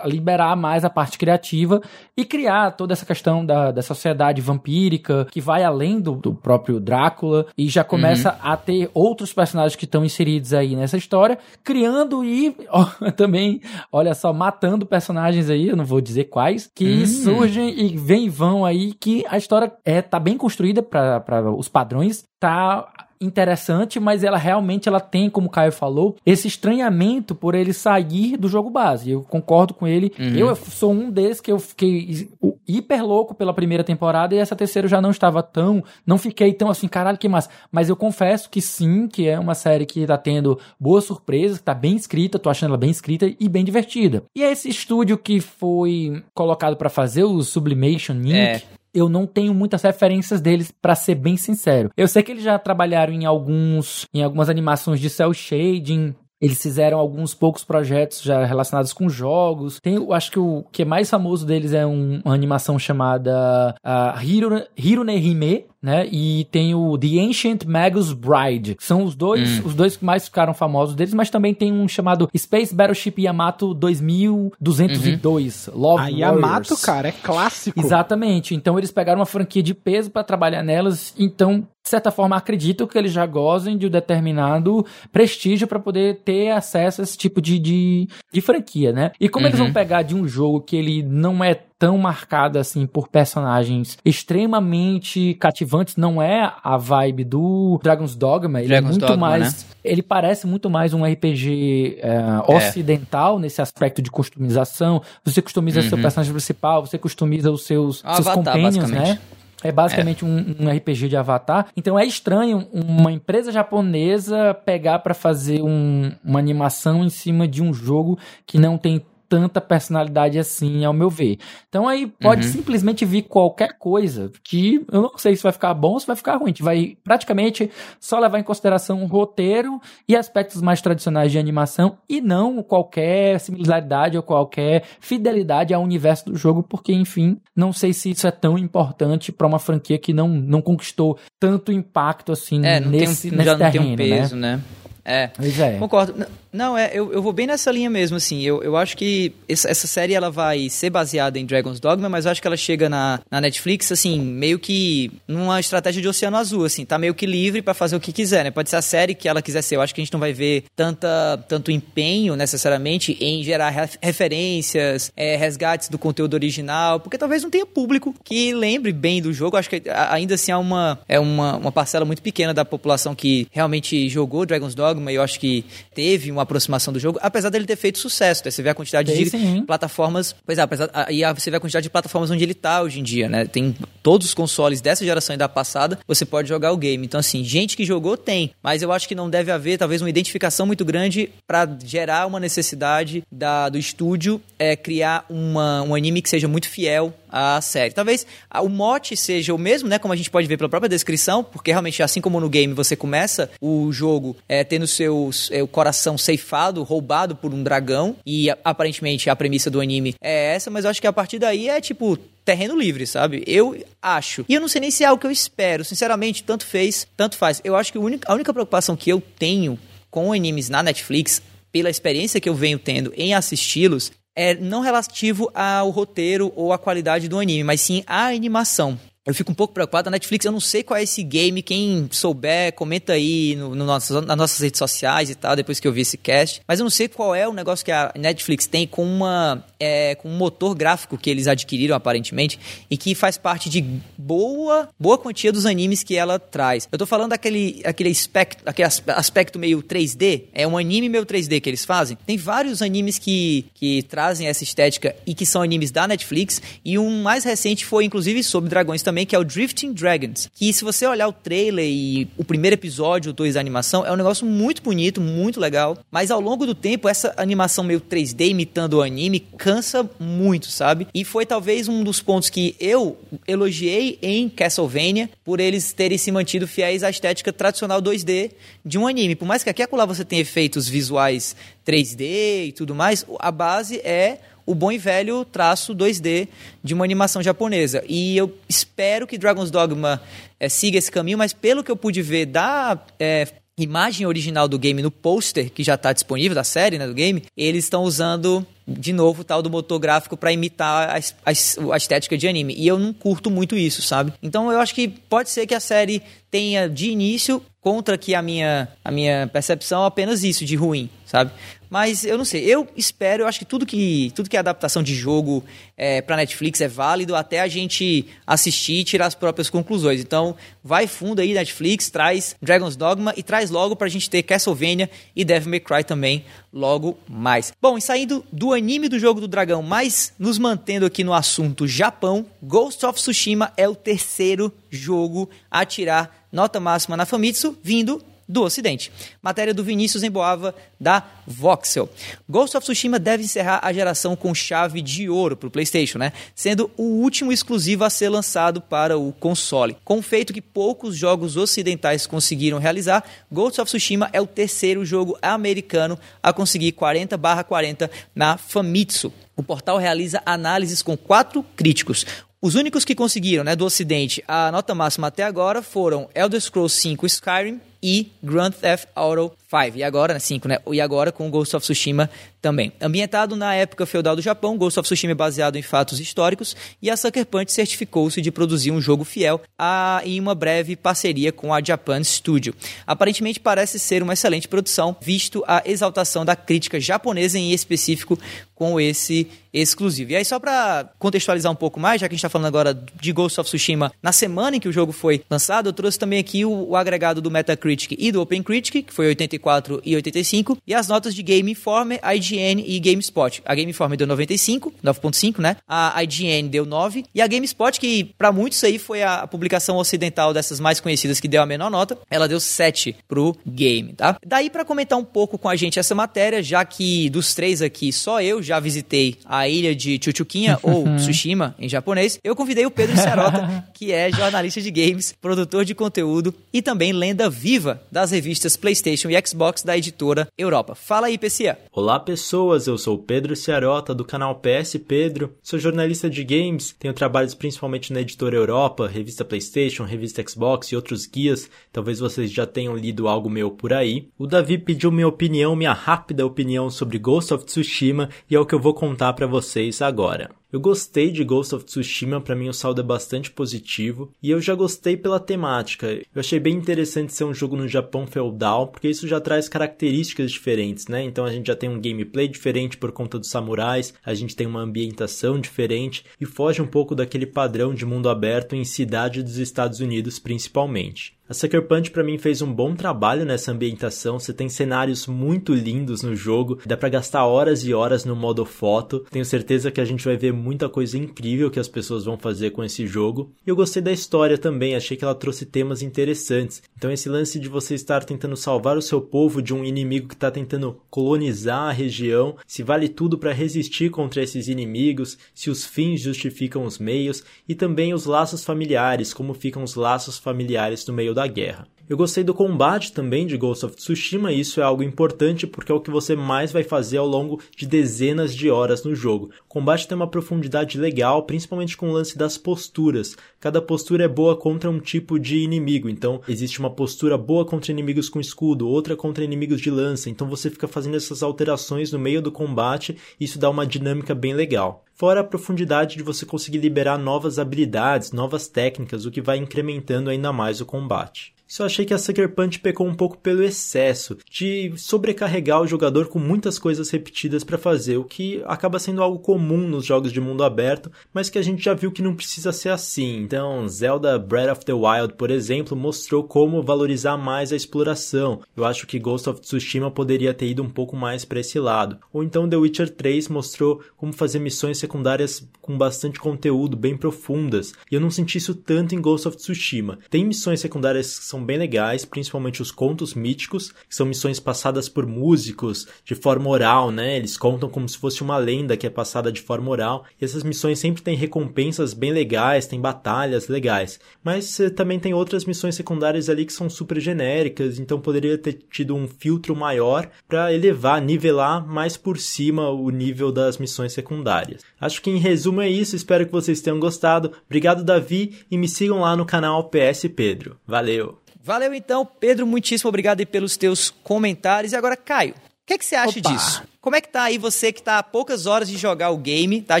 [0.02, 1.80] a liberar mais a parte criativa
[2.16, 6.80] e criar toda essa questão da, da sociedade vampírica que vai além do, do próprio
[6.80, 8.36] Drácula e já começa Uhum.
[8.42, 13.60] a ter outros personagens que estão inseridos aí nessa história, criando e ó, também,
[13.92, 17.06] olha só, matando personagens aí, eu não vou dizer quais, que Hum.
[17.06, 21.68] surgem e vêm e vão aí, que a história é tá bem construída para os
[21.68, 22.88] padrões, tá
[23.20, 28.36] interessante, mas ela realmente ela tem, como o Caio falou, esse estranhamento por ele sair
[28.36, 29.10] do jogo base.
[29.10, 30.12] Eu concordo com ele.
[30.18, 30.36] Uhum.
[30.36, 32.28] Eu sou um desses que eu fiquei
[32.66, 36.52] hiper louco pela primeira temporada e essa terceira eu já não estava tão, não fiquei
[36.52, 37.50] tão assim, caralho, que massa.
[37.72, 41.64] Mas eu confesso que sim, que é uma série que tá tendo boas surpresas, que
[41.64, 44.22] tá bem escrita, tô achando ela bem escrita e bem divertida.
[44.36, 48.34] E é esse estúdio que foi colocado para fazer o Sublimation Inc.
[48.34, 48.77] É.
[48.92, 51.90] Eu não tenho muitas referências deles, pra ser bem sincero.
[51.96, 56.14] Eu sei que eles já trabalharam em alguns, em algumas animações de cel shading.
[56.40, 59.80] Eles fizeram alguns poucos projetos já relacionados com jogos.
[59.80, 64.22] Tem, acho que o que é mais famoso deles é um- uma animação chamada uh,
[64.24, 66.06] Hiro, Hirone Hime, né?
[66.10, 68.76] E tem o The Ancient Magus Bride.
[68.80, 72.28] São os dois, os dois que mais ficaram famosos deles, mas também tem um chamado
[72.36, 76.84] Space Battleship Yamato 2202, Love A Yamato, Warriors.
[76.84, 77.78] cara, é clássico.
[77.80, 78.54] Exatamente.
[78.54, 81.14] Então eles pegaram uma franquia de peso pra trabalhar nelas.
[81.18, 86.20] Então, de certa forma, acredito que eles já gozem de um determinado prestígio pra poder
[86.22, 89.10] ter acesso a esse tipo de, de, de franquia, né?
[89.18, 89.64] E como eles Uhum.
[89.64, 95.32] vão pegar de um jogo que ele não é tão marcado assim por personagens extremamente
[95.34, 100.02] cativantes, não é a vibe do Dragon's Dogma, ele Dragon's é muito Dogma, mais ele
[100.02, 102.18] parece muito mais um RPG é,
[102.52, 105.00] ocidental nesse aspecto de customização.
[105.24, 106.02] Você customiza seu Uhum.
[106.02, 109.18] personagem principal, você customiza os seus, Um seus avatar, companions, né?
[109.62, 111.66] É basicamente um, um RPG de Avatar.
[111.76, 117.62] Então é estranho uma empresa japonesa pegar pra fazer um- uma animação em cima de
[117.62, 121.38] um jogo que não tem tanta personalidade assim, ao meu ver.
[121.68, 122.52] Então aí pode Uhum.
[122.52, 126.16] simplesmente vir qualquer coisa que eu não sei se vai ficar bom ou se vai
[126.16, 126.46] ficar ruim.
[126.46, 131.38] A gente vai praticamente só levar em consideração o roteiro e aspectos mais tradicionais de
[131.38, 137.72] animação e não qualquer similaridade ou qualquer fidelidade ao universo do jogo, porque enfim, não
[137.72, 142.32] sei se isso é tão importante pra uma franquia que não, não conquistou tanto impacto
[142.32, 144.60] assim É, nesse, tem um, nesse já não tem terreno, um peso, né?
[145.04, 145.28] É.
[145.28, 145.78] Pois é.
[145.78, 146.26] Concordo.
[146.52, 148.42] Não, é, eu, eu vou bem nessa linha mesmo, assim.
[148.42, 152.30] Eu, eu acho que essa, série ela vai ser baseada em Dragon's Dogma, mas eu
[152.30, 156.64] acho que ela chega na, na Netflix, assim, meio que numa estratégia de oceano azul,
[156.64, 156.84] assim.
[156.84, 158.50] Tá meio que livre para fazer o que quiser, né?
[158.50, 159.76] Pode ser a série que ela quiser ser.
[159.76, 165.12] Eu acho que a gente não vai ver tanta, tanto empenho, necessariamente, em gerar referências,
[165.16, 169.56] é, resgates do conteúdo original, porque talvez não tenha público que lembre bem do jogo.
[169.56, 173.14] Eu acho que ainda assim é uma, é uma, uma parcela muito pequena da população
[173.14, 177.66] que realmente jogou Dragon's Dogma e eu acho que teve aproximação do jogo, apesar dele
[177.66, 178.42] ter feito sucesso.
[178.44, 178.50] Né?
[178.50, 179.64] Você vê a quantidade Tem, de sim.
[179.66, 180.34] plataformas.
[180.44, 183.02] Pois é, apesar, e você vê a quantidade de plataformas onde ele tá hoje em
[183.02, 183.46] dia, né?
[183.46, 187.04] Tem todos os consoles dessa geração e da passada, você pode jogar o game.
[187.04, 190.10] Então, assim, gente que jogou tem, mas eu acho que não deve haver, talvez, uma
[190.10, 196.20] identificação muito grande para gerar uma necessidade da, do estúdio é, criar uma, um anime
[196.20, 197.94] que seja muito fiel à série.
[197.94, 198.26] Talvez
[198.62, 199.98] o mote seja o mesmo, né?
[199.98, 202.96] Como a gente pode ver pela própria descrição, porque realmente, assim como no game, você
[202.96, 208.50] começa o jogo é, tendo seu é, o coração ceifado, roubado por um dragão, e
[208.64, 211.80] aparentemente a premissa do anime é essa, mas eu acho que a partir daí é
[211.80, 213.44] tipo terreno livre, sabe?
[213.46, 214.44] Eu acho.
[214.48, 215.84] E eu não sei nem se é algo que eu espero.
[215.84, 217.60] Sinceramente, tanto fez, tanto faz.
[217.62, 219.78] Eu acho que a única, a única preocupação que eu tenho
[220.10, 225.50] com animes na Netflix pela experiência que eu venho tendo em assisti-los, é não relativo
[225.52, 228.96] ao roteiro ou à qualidade do anime, mas sim à animação.
[229.26, 230.08] Eu fico um pouco preocupado.
[230.08, 231.60] A Netflix, eu não sei qual é esse game.
[231.60, 235.86] Quem souber, comenta aí no, no nosso, nas nossas redes sociais e tal, depois que
[235.86, 236.62] eu vi esse cast.
[236.66, 240.14] Mas eu não sei qual é o negócio que a Netflix tem com, uma, é,
[240.14, 242.58] com um motor gráfico que eles adquiriram, aparentemente,
[242.90, 243.84] e que faz parte de
[244.16, 246.88] boa, boa quantia dos animes que ela traz.
[246.90, 250.44] Eu tô falando daquele aquele aspecto, aquele aspecto meio 3D.
[250.52, 252.16] É um anime meio 3D que eles fazem.
[252.26, 256.60] Tem vários animes que, que trazem essa estética e que são animes da Netflix.
[256.84, 260.50] E um mais recente foi, inclusive, sobre dragões também que é o Drifting Dragons.
[260.54, 264.16] Que se você olhar o trailer e o primeiro episódio, 2 da animação, é um
[264.16, 265.98] negócio muito bonito, muito legal.
[266.10, 271.06] Mas ao longo do tempo, essa animação meio 3D imitando o anime cansa muito, sabe?
[271.12, 276.32] E foi talvez um dos pontos que eu elogiei em Castlevania por eles terem se
[276.32, 278.52] mantido fiéis à estética tradicional 2D
[278.82, 279.36] de um anime.
[279.36, 281.54] Por mais que aqui e acolá você tenha efeitos visuais
[281.86, 286.48] 3D e tudo mais, a base é o bom e velho traço 2D
[286.82, 288.02] de uma animação japonesa.
[288.08, 290.18] E eu espero que Dragon's Dogma
[290.58, 294.78] é, siga esse caminho, mas pelo que eu pude ver da é, imagem original do
[294.78, 298.66] game no pôster que já está disponível da série, né, do game, eles estão usando
[298.88, 301.50] de novo tal do motor gráfico para imitar a, a,
[301.92, 302.74] a, estética de anime.
[302.74, 304.32] E eu não curto muito isso, sabe?
[304.42, 308.42] Então eu acho que pode ser que a série tenha de início contra que a
[308.42, 311.52] minha a minha percepção apenas isso de ruim, sabe?
[311.90, 315.02] Mas eu não sei, eu espero, eu acho que tudo que, tudo que é adaptação
[315.02, 315.64] de jogo
[315.96, 320.20] é, para Netflix é válido até a gente assistir e tirar as próprias conclusões.
[320.20, 325.08] Então, vai fundo aí, Netflix, traz Dragon's Dogma e traz logo pra gente ter Castlevania
[325.34, 327.72] e Devil May Cry também logo mais.
[327.80, 331.88] Bom, e saindo do anime do jogo do dragão, mas nos mantendo aqui no assunto
[331.88, 338.22] Japão, Ghost of Tsushima é o terceiro jogo a tirar nota máxima na Famitsu, vindo
[338.48, 339.12] do Ocidente.
[339.42, 342.08] Matéria do Vinícius Emboava, da Voxel.
[342.48, 346.32] Ghost of Tsushima deve encerrar a geração com chave de ouro para o PlayStation, né?
[346.54, 349.98] Sendo o último exclusivo a ser lançado para o console.
[350.02, 353.22] Com feito que poucos jogos ocidentais conseguiram realizar,
[353.52, 359.30] Ghost of Tsushima é o terceiro jogo americano a conseguir 40/40 na Famitsu.
[359.54, 362.24] O portal realiza análises com quatro críticos.
[362.60, 367.08] Os únicos que conseguiram, né, do Ocidente, a nota máxima até agora foram Elder Scrolls
[367.08, 369.98] V Skyrim, e Grand Theft Auto 5.
[369.98, 370.78] E agora, 5, né?
[370.92, 372.92] E agora com Ghost of Tsushima também.
[373.00, 377.10] Ambientado na época feudal do Japão, Ghost of Tsushima é baseado em fatos históricos e
[377.10, 381.72] a Sucker Punch certificou-se de produzir um jogo fiel a, em uma breve parceria com
[381.72, 382.74] a Japan Studio.
[383.06, 388.38] Aparentemente parece ser uma excelente produção, visto a exaltação da crítica japonesa em específico
[388.74, 390.30] com esse exclusivo.
[390.30, 392.94] E aí, só para contextualizar um pouco mais, já que a gente está falando agora
[392.94, 396.38] de Ghost of Tsushima, na semana em que o jogo foi lançado, eu trouxe também
[396.38, 400.94] aqui o, o agregado do Metacritic e do OpenCritic, que foi 84 e 85, e
[400.94, 403.62] as notas de Game Informer, IGN e GameSpot.
[403.64, 405.76] A Game Informer deu 95, 9.5, né?
[405.86, 410.52] A IGN deu 9, e a GameSpot, que para muitos aí foi a publicação ocidental
[410.52, 414.36] dessas mais conhecidas que deu a menor nota, ela deu 7 pro game, tá?
[414.44, 418.12] Daí para comentar um pouco com a gente essa matéria, já que dos três aqui,
[418.12, 422.90] só eu já visitei a ilha de Chuchuquinha, ou Tsushima em japonês, eu convidei o
[422.90, 428.30] Pedro Serota, que é jornalista de games, produtor de conteúdo e também lenda viva das
[428.30, 430.94] revistas PlayStation e Xbox da editora Europa.
[430.94, 431.78] Fala aí, PCA.
[431.92, 436.94] Olá, pessoas, eu sou o Pedro Ciarota do canal PS Pedro, sou jornalista de games,
[436.96, 442.52] tenho trabalhos principalmente na editora Europa, revista PlayStation, revista Xbox e outros guias, talvez vocês
[442.52, 444.28] já tenham lido algo meu por aí.
[444.38, 448.64] O Davi pediu minha opinião, minha rápida opinião sobre Ghost of Tsushima e é o
[448.64, 450.48] que eu vou contar para vocês agora.
[450.70, 454.60] Eu gostei de Ghost of Tsushima, para mim o saldo é bastante positivo, e eu
[454.60, 456.08] já gostei pela temática.
[456.12, 460.52] Eu achei bem interessante ser um jogo no Japão feudal, porque isso já traz características
[460.52, 461.22] diferentes, né?
[461.22, 464.66] Então a gente já tem um gameplay diferente por conta dos samurais, a gente tem
[464.66, 469.56] uma ambientação diferente e foge um pouco daquele padrão de mundo aberto em cidade dos
[469.56, 471.37] Estados Unidos principalmente.
[471.50, 474.38] A Sucker Punch para mim fez um bom trabalho nessa ambientação.
[474.38, 478.66] Você tem cenários muito lindos no jogo, dá para gastar horas e horas no modo
[478.66, 479.24] foto.
[479.30, 482.72] Tenho certeza que a gente vai ver muita coisa incrível que as pessoas vão fazer
[482.72, 483.50] com esse jogo.
[483.66, 486.82] E eu gostei da história também, achei que ela trouxe temas interessantes.
[486.94, 490.34] Então esse lance de você estar tentando salvar o seu povo de um inimigo que
[490.34, 495.86] está tentando colonizar a região, se vale tudo para resistir contra esses inimigos, se os
[495.86, 501.14] fins justificam os meios e também os laços familiares, como ficam os laços familiares no
[501.14, 501.86] meio da guerra.
[502.08, 505.92] Eu gostei do combate também de Ghost of Tsushima, e isso é algo importante porque
[505.92, 509.50] é o que você mais vai fazer ao longo de dezenas de horas no jogo.
[509.66, 513.36] O combate tem uma profundidade legal, principalmente com o lance das posturas.
[513.60, 517.92] Cada postura é boa contra um tipo de inimigo, então existe uma postura boa contra
[517.92, 522.18] inimigos com escudo, outra contra inimigos de lança, então você fica fazendo essas alterações no
[522.18, 526.46] meio do combate, e isso dá uma dinâmica bem legal fora a profundidade de você
[526.46, 531.57] conseguir liberar novas habilidades, novas técnicas, o que vai incrementando ainda mais o combate.
[531.68, 536.28] Só achei que a Sucker Punch pecou um pouco pelo excesso de sobrecarregar o jogador
[536.28, 540.40] com muitas coisas repetidas para fazer, o que acaba sendo algo comum nos jogos de
[540.40, 543.36] mundo aberto, mas que a gente já viu que não precisa ser assim.
[543.36, 548.62] Então, Zelda Breath of the Wild, por exemplo, mostrou como valorizar mais a exploração.
[548.74, 552.16] Eu acho que Ghost of Tsushima poderia ter ido um pouco mais para esse lado.
[552.32, 557.92] Ou então The Witcher 3 mostrou como fazer missões secundárias com bastante conteúdo, bem profundas.
[558.10, 560.18] E eu não senti isso tanto em Ghost of Tsushima.
[560.30, 564.60] Tem missões secundárias que são são bem legais, principalmente os contos míticos, que são missões
[564.60, 567.36] passadas por músicos de forma oral, né?
[567.36, 570.24] Eles contam como se fosse uma lenda que é passada de forma oral.
[570.40, 574.20] E essas missões sempre têm recompensas bem legais, tem batalhas legais.
[574.44, 578.74] Mas eh, também tem outras missões secundárias ali que são super genéricas, então poderia ter
[578.90, 584.82] tido um filtro maior para elevar, nivelar mais por cima o nível das missões secundárias.
[585.00, 587.52] Acho que em resumo é isso, espero que vocês tenham gostado.
[587.66, 590.76] Obrigado, Davi, e me sigam lá no canal PS Pedro.
[590.86, 591.38] Valeu!
[591.68, 594.94] Valeu então, Pedro, muitíssimo obrigado pelos teus comentários.
[594.94, 595.54] E agora, Caio, o
[595.84, 596.50] que, é que você acha Opa.
[596.50, 596.82] disso?
[597.00, 599.80] Como é que tá aí você que tá a poucas horas de jogar o game,
[599.80, 599.94] tá?
[599.94, 600.00] A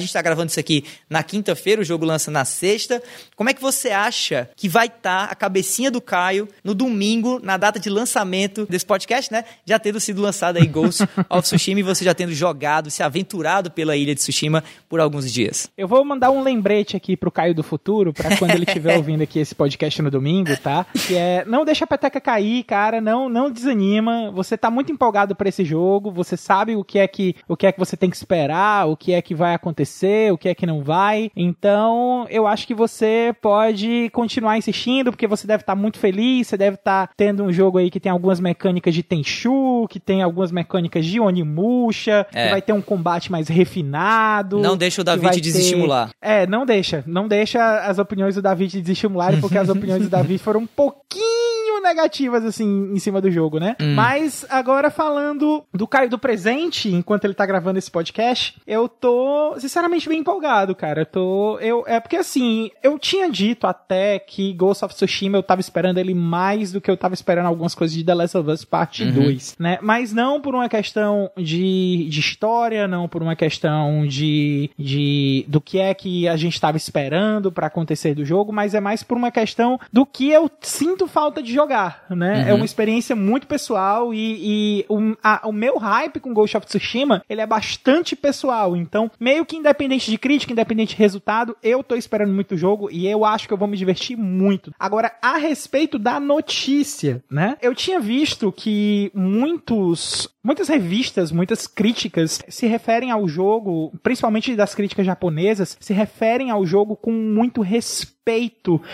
[0.00, 3.00] gente tá gravando isso aqui na quinta-feira, o jogo lança na sexta.
[3.36, 7.38] Como é que você acha que vai estar tá a cabecinha do Caio no domingo,
[7.40, 9.44] na data de lançamento desse podcast, né?
[9.64, 13.70] Já tendo sido lançado aí Ghost of Tsushima e você já tendo jogado, se aventurado
[13.70, 15.70] pela ilha de Tsushima por alguns dias.
[15.78, 19.22] Eu vou mandar um lembrete aqui pro Caio do futuro, para quando ele estiver ouvindo
[19.22, 20.84] aqui esse podcast no domingo, tá?
[21.06, 24.32] Que é, não deixa a peteca cair, cara, não, não desanima.
[24.32, 27.66] Você tá muito empolgado para esse jogo, você sabe o que é que o que
[27.66, 30.54] é que você tem que esperar, o que é que vai acontecer, o que é
[30.54, 31.30] que não vai.
[31.36, 36.48] Então, eu acho que você pode continuar insistindo, porque você deve estar tá muito feliz,
[36.48, 40.00] você deve estar tá tendo um jogo aí que tem algumas mecânicas de Tenchu, que
[40.00, 42.44] tem algumas mecânicas de Onimusha, é.
[42.44, 44.58] que vai ter um combate mais refinado.
[44.58, 45.40] Não deixa o David ter...
[45.40, 46.10] desestimular.
[46.22, 47.04] É, não deixa.
[47.06, 51.58] Não deixa as opiniões do David desestimularem, porque as opiniões do David foram um pouquinho
[51.82, 53.76] negativas, assim, em cima do jogo, né?
[53.80, 53.94] Hum.
[53.94, 59.54] Mas agora falando do Caio do presente, enquanto ele tá gravando esse podcast, eu tô,
[59.58, 61.02] sinceramente, bem empolgado, cara.
[61.02, 61.58] Eu tô.
[61.60, 65.98] Eu, é porque assim, eu tinha dito até que Ghost of Tsushima eu tava esperando
[65.98, 69.04] ele mais do que eu tava esperando algumas coisas de The Last of Us Parte
[69.04, 69.12] uhum.
[69.12, 69.78] 2, né?
[69.80, 75.60] Mas não por uma questão de, de história, não por uma questão de, de do
[75.60, 79.16] que é que a gente tava esperando para acontecer do jogo, mas é mais por
[79.16, 82.42] uma questão do que eu sinto falta de jogar, né?
[82.42, 82.48] Uhum.
[82.48, 86.67] É uma experiência muito pessoal e, e o, a, o meu hype com Ghost of
[86.68, 88.76] Tsushima ele é bastante pessoal.
[88.76, 92.88] Então, meio que independente de crítica, independente de resultado, eu tô esperando muito o jogo
[92.90, 94.72] e eu acho que eu vou me divertir muito.
[94.78, 97.56] Agora, a respeito da notícia, né?
[97.60, 104.74] Eu tinha visto que muitos Muitas revistas, muitas críticas se referem ao jogo, principalmente das
[104.74, 108.18] críticas japonesas, se referem ao jogo com muito respeito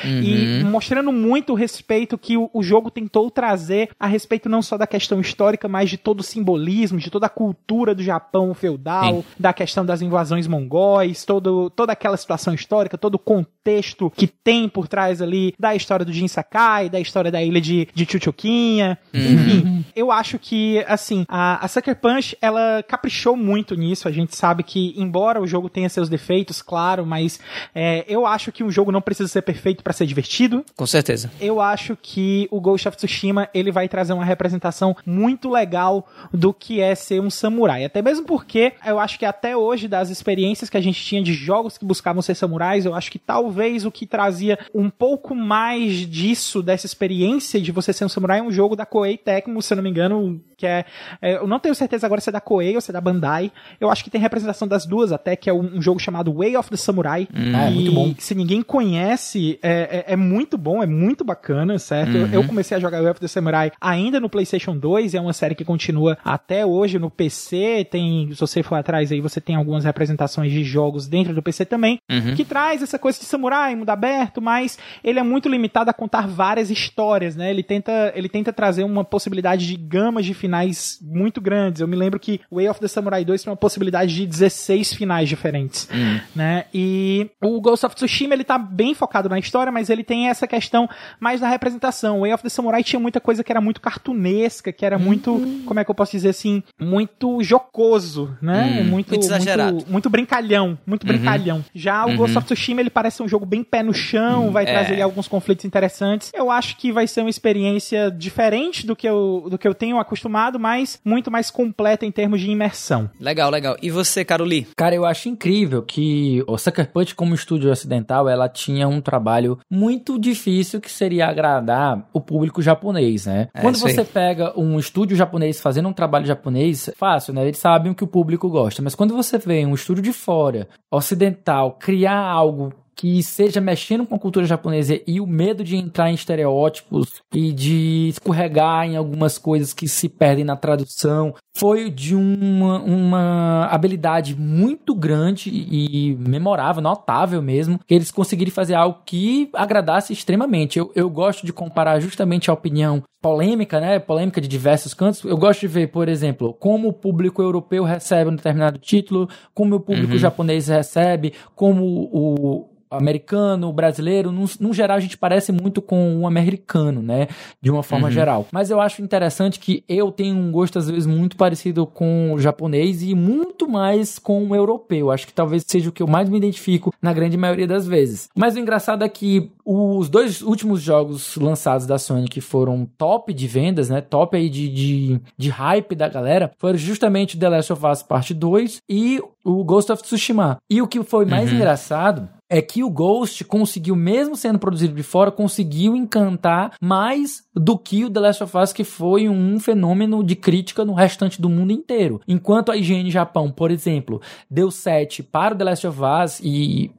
[0.05, 0.23] uhum.
[0.23, 4.77] e mostrando muito o respeito que o, o, jogo tentou trazer a respeito não só
[4.77, 9.17] da questão histórica, mas de todo o simbolismo, de toda a cultura do Japão feudal,
[9.17, 9.25] Sim.
[9.39, 14.69] da questão das invasões mongóis, todo, toda aquela situação histórica, todo o contexto que tem
[14.69, 18.99] por trás ali da história do Jin Sakai, da história da ilha de, de Chuchuquinha,
[19.13, 19.21] uhum.
[19.21, 19.85] enfim.
[19.97, 24.09] Eu acho que, assim, a A, a Sucker Punch, ela caprichou muito nisso.
[24.09, 27.39] A gente sabe que, embora o jogo tenha seus defeitos, claro, mas
[27.75, 30.65] é, eu acho que um jogo não precisa ser perfeito para ser divertido.
[30.75, 31.31] Com certeza.
[31.39, 36.55] Eu acho que o Ghost of Tsushima ele vai trazer uma representação muito legal do
[36.55, 37.85] que é ser um samurai.
[37.85, 41.35] Até mesmo porque eu acho que até hoje, das experiências que a gente tinha de
[41.35, 46.09] jogos que buscavam ser samurais, eu acho que talvez o que trazia um pouco mais
[46.09, 49.73] disso, dessa experiência de você ser um samurai, é um jogo da Koei Tecmo, se
[49.73, 50.85] eu não me engano, que é,
[51.21, 53.51] é, eu não tenho certeza agora se é da Koei ou se é da Bandai.
[53.81, 56.57] Eu acho que tem representação das duas até, que é um, um jogo chamado Way
[56.57, 57.29] of the Samurai.
[57.35, 58.15] Hum, é, muito bom.
[58.19, 62.17] Se ninguém conhece, é, é, é, muito bom, é muito bacana, certo?
[62.17, 62.29] Uhum.
[62.33, 65.55] Eu comecei a jogar Way of the Samurai ainda no PlayStation 2, é uma série
[65.55, 67.87] que continua até hoje no PC.
[67.91, 71.65] Tem, se você for atrás aí, você tem algumas representações de jogos dentro do PC
[71.65, 72.35] também, uhum.
[72.35, 76.27] que traz essa coisa de samurai, mundo aberto, mas ele é muito limitado a contar
[76.27, 77.51] várias histórias, né?
[77.51, 81.81] Ele tenta, ele tenta trazer uma possibilidade de gamas de finais muito grandes.
[81.81, 85.29] Eu me lembro que Way of the Samurai 2 tem uma possibilidade de 16 finais
[85.29, 86.21] diferentes, uhum.
[86.35, 86.65] né?
[86.73, 90.47] E o Ghost of Tsushima, ele tá bem focado na história, mas ele tem essa
[90.47, 90.89] questão
[91.21, 92.19] mais da representação.
[92.19, 95.33] O Way of the Samurai tinha muita coisa que era muito cartunesca, que era muito,
[95.33, 95.63] uhum.
[95.65, 98.65] como é que eu posso dizer assim, muito jocoso, né?
[98.65, 98.85] Uhum.
[98.85, 99.75] Muito, muito exagerado.
[99.75, 101.09] Muito, muito brincalhão, muito uhum.
[101.09, 101.65] brincalhão.
[101.75, 102.17] Já o uhum.
[102.17, 104.67] Ghost of Tsushima, ele parece um jogo bem pé no chão, vai é.
[104.67, 106.31] trazer alguns conflitos interessantes.
[106.35, 109.99] Eu acho que vai ser uma experiência diferente do que eu, do que eu tenho
[109.99, 113.11] acostumado, mas muito mais completa em termos de imersão.
[113.21, 113.77] Legal, legal.
[113.83, 114.67] E você, Caroli?
[114.77, 119.59] Cara, eu acho incrível que o Sucker Punch, como estúdio ocidental, ela tinha um trabalho
[119.71, 123.49] muito difícil que seria agradar o público japonês, né?
[123.53, 127.45] É, Quando você pega um estúdio japonês fazendo um trabalho japonês, fácil, né?
[127.45, 128.83] Eles sabem o que o público gosta.
[128.83, 134.15] Mas quando você vê um estúdio de fora, ocidental, criar algo que seja mexendo com
[134.15, 139.39] a cultura japonesa e o medo de entrar em estereótipos e de escorregar em algumas
[139.39, 146.83] coisas que se perdem na tradução foi de uma, uma habilidade muito grande e memorável,
[146.83, 150.79] notável mesmo, que eles conseguiram fazer algo que agradasse extremamente.
[150.79, 155.25] Eu, eu gosto de comparar justamente a opinião polêmica, né, polêmica de diversos cantos.
[155.25, 159.77] Eu gosto de ver, por exemplo, como o público europeu recebe um determinado título, como
[159.77, 160.19] o público uhum.
[160.19, 166.27] japonês recebe, como o, americano, brasileiro, num, num, geral a gente parece muito com um
[166.27, 167.29] americano, né?
[167.61, 168.13] De uma forma uhum.
[168.13, 168.47] geral.
[168.53, 172.39] Mas eu acho interessante que eu tenho um gosto às vezes muito parecido com o
[172.39, 175.11] japonês e muito mais com o europeu.
[175.11, 178.29] Acho que talvez seja o que eu mais me identifico na grande maioria das vezes.
[178.35, 183.33] Mas o engraçado é que os dois últimos jogos lançados da Sony que foram top
[183.33, 184.01] de vendas, né?
[184.01, 188.35] Top aí de, de, de hype da galera, foram justamente The Last of Us Parte
[188.35, 190.59] 2 e o Ghost of Tsushima.
[190.71, 191.57] E o que foi mais uhum.
[191.57, 197.79] engraçado é que o Ghost conseguiu, mesmo sendo produzido de fora, conseguiu encantar mais do
[197.79, 201.49] que o The Last of Us, que foi um fenômeno de crítica no restante do
[201.49, 202.21] mundo inteiro.
[202.29, 206.91] Enquanto a IGN Japão, por exemplo, deu 7 para o The Last of Us e